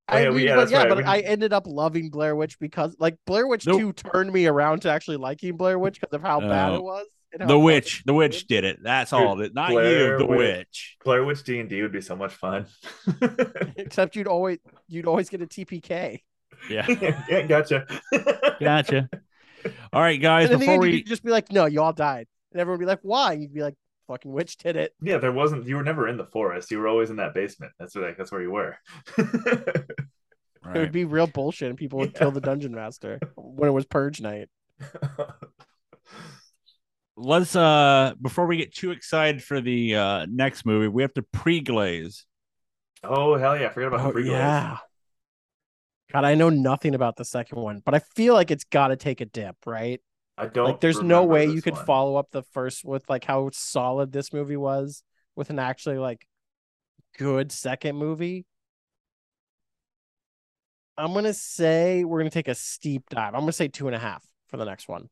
[0.09, 0.89] Oh, yeah, I mean, yeah, but yeah, right.
[0.89, 3.79] but We- I ended up loving Blair Witch because like Blair Witch Nope.
[3.81, 6.77] 2 turned me around to actually liking Blair Witch because of how bad Oh.
[6.77, 7.07] it was.
[7.47, 8.83] The witch, the witch did it.
[8.83, 9.37] That's Dude, all.
[9.37, 10.39] That not you, the Witch.
[10.39, 10.97] witch.
[11.03, 12.67] Blair Witch D and D would be so much fun.
[13.77, 14.59] Except you'd always
[14.89, 16.21] you'd always get a TPK.
[16.69, 16.87] Yeah,
[17.31, 17.87] yeah, gotcha.
[18.61, 19.09] gotcha.
[19.95, 20.47] All right, guys.
[20.51, 22.61] And in the Before end, we you'd just be like, "No, you all died," and
[22.61, 23.77] everyone would be like, "Why?" And you'd be like,
[24.07, 25.67] "Fucking witch did it." yeah, there wasn't.
[25.67, 26.71] You were never in the forest.
[26.71, 27.73] You were always in that basement.
[27.79, 28.15] That's where.
[28.15, 28.77] That's where you were.
[30.65, 32.21] It would be real bullshit, and people would Yeah.
[32.21, 34.49] kill the dungeon master when it was purge night.
[37.17, 41.23] let's uh before we get too excited for the uh next movie, we have to
[41.23, 42.25] pre-glaze.
[43.03, 43.67] oh hell yeah!
[43.67, 44.79] I forgot about the Oh pre yeah.
[46.13, 48.97] God, I know nothing about the second one, but I feel like it's got to
[48.97, 50.01] take a dip, right?
[50.37, 50.67] I don't.
[50.67, 51.85] Like, there's no way you could one.
[51.85, 55.03] follow up the first with like how solid this movie was
[55.37, 56.27] with an actually like
[57.19, 58.47] good second movie.
[60.97, 63.35] I'm gonna say we're gonna take a steep dive.
[63.35, 65.09] I'm gonna say two and a half for the next one.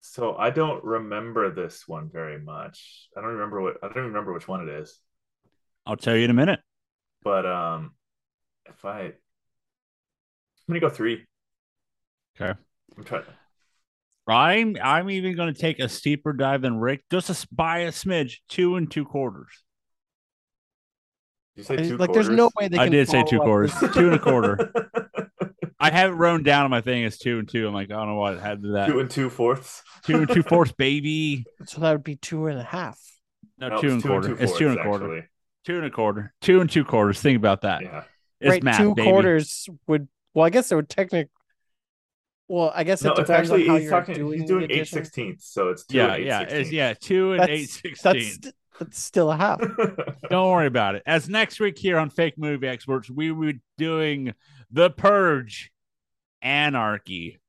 [0.00, 3.08] So I don't remember this one very much.
[3.16, 3.76] I don't remember what.
[3.82, 4.98] I don't even remember which one it is.
[5.84, 6.60] I'll tell you in a minute.
[7.22, 7.94] But um,
[8.66, 9.12] if I, I'm
[10.68, 11.24] gonna go three.
[12.40, 12.58] Okay.
[12.96, 13.24] I'm trying.
[14.28, 17.78] I'm I'm even going to take a steeper dive than Rick, just a, s- by
[17.80, 19.48] a smidge, two and two quarters.
[21.56, 24.06] Did you say two like, there's no way they I did say two quarters, two
[24.06, 24.72] and a quarter.
[25.80, 27.68] I have it wrote down on my thing as two and two.
[27.68, 28.88] I'm like, I don't know what had to that.
[28.88, 29.82] two and two fourths.
[30.04, 31.44] two and two fourths, baby.
[31.66, 32.98] So that would be two and a half.
[33.58, 34.36] No, No, two it's and quarter.
[34.42, 35.04] it's two and a quarter.
[35.16, 35.28] actually.
[35.64, 36.34] Two and a quarter.
[36.40, 37.20] Two and two quarters.
[37.20, 37.82] Think about that.
[37.82, 38.04] Yeah.
[38.40, 39.08] It's right, math, two baby.
[39.08, 40.08] quarters would.
[40.34, 41.30] Well, I guess it would technically.
[42.48, 44.14] Well, I guess it No, it's depends actually on how he's you're talking.
[44.14, 46.94] doing he's doing the eight sixteenths, so it's two Yeah, and yeah, it's, yeah.
[46.94, 48.22] Two and That's- eight sixteen.
[48.42, 49.58] That's that's still a half.
[50.30, 51.02] Don't worry about it.
[51.06, 54.34] As next week here on Fake Movie Experts, we will be doing
[54.70, 55.72] The Purge
[56.42, 57.40] Anarchy.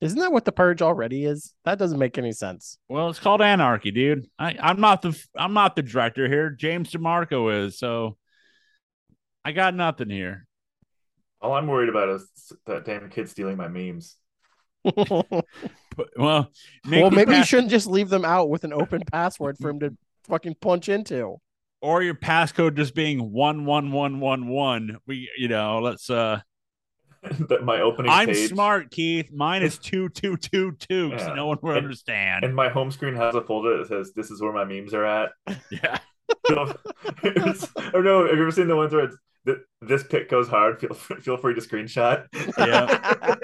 [0.00, 1.54] Isn't that what the purge already is?
[1.64, 2.78] That doesn't make any sense.
[2.88, 4.26] Well, it's called Anarchy, dude.
[4.38, 6.50] I, I'm not the I'm not the director here.
[6.50, 8.16] James DeMonaco is, so
[9.44, 10.46] I got nothing here.
[11.42, 12.28] All I'm worried about is
[12.66, 14.16] that damn kid stealing my memes.
[16.16, 16.50] Well,
[16.86, 19.68] make well, your maybe you shouldn't just leave them out with an open password for
[19.68, 19.94] him to
[20.24, 21.36] fucking punch into.
[21.82, 24.96] or your passcode just being one one one one one.
[25.06, 26.08] We, you know, let's.
[26.08, 26.40] uh
[27.48, 29.30] That my opening I'm page smart, Keith.
[29.32, 31.10] Mine is two two two two.
[31.10, 31.34] Because Yeah.
[31.34, 32.44] no one will And- understand.
[32.44, 35.04] and my home screen has a folder that says this is where my memes are
[35.04, 35.30] at.
[35.70, 35.98] yeah.
[36.46, 36.74] So,
[37.22, 39.16] it's, or no, have you ever seen the ones where it's
[39.46, 40.80] th- this pick goes hard?
[40.80, 42.26] Feel feel free to screenshot.
[42.58, 43.34] Yeah.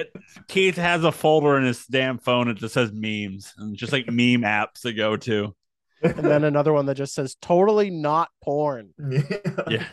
[0.48, 4.06] Keith has a folder in his damn phone that just says memes and just like
[4.06, 5.54] meme apps to go to.
[6.02, 8.90] and then another one that just says totally not porn.
[9.10, 9.20] yeah.
[9.68, 9.84] Yeah.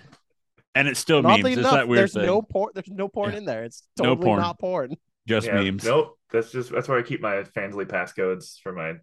[0.75, 1.39] And it's still memes.
[1.39, 2.25] Oddly It's enough, that weird there's thing.
[2.25, 2.71] no porn.
[2.73, 3.37] There's no porn Yeah.
[3.37, 3.63] in there.
[3.63, 4.41] It's No totally porn.
[4.41, 4.95] not porn.
[5.27, 5.83] just Yeah, memes.
[5.85, 6.17] Nope.
[6.31, 8.95] That's just that's where I keep my Fansly passcodes for my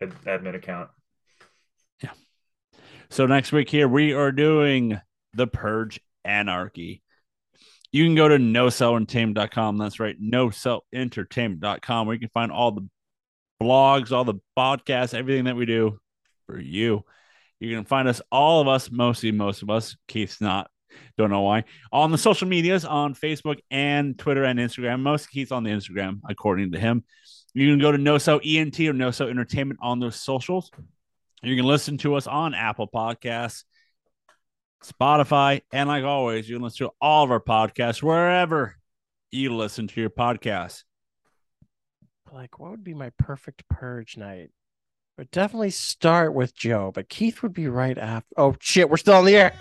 [0.00, 0.88] ad- admin account.
[2.02, 2.10] Yeah.
[3.10, 5.00] So next week here we are doing
[5.38, 7.02] the Purge Anarchy.
[7.90, 9.78] You can go to nocellentertainment.com.
[9.78, 12.86] That's right, nocellentertainment.com where you can find all the
[13.62, 15.98] blogs, all the podcasts, everything that we do
[16.46, 17.04] for you.
[17.60, 19.96] You can find us, all of us, mostly most of us.
[20.06, 20.70] Keith's not.
[21.16, 21.64] Don't know why.
[21.92, 25.00] On the social medias on Facebook and Twitter and Instagram.
[25.00, 27.04] Most Keith's on the Instagram, according to him.
[27.54, 30.70] You can go to NoCell ENT or NoCell Entertainment on those socials.
[31.42, 33.64] You can listen to us on Apple Podcasts,
[34.84, 38.76] Spotify, and like always, you can listen to all of our podcasts wherever
[39.30, 40.84] you listen to your podcasts.
[42.32, 44.50] Like, what would be my perfect purge night?
[45.16, 48.28] But definitely start with Joe, but Keith would be right after.
[48.36, 49.52] Oh shit, we're still on the air.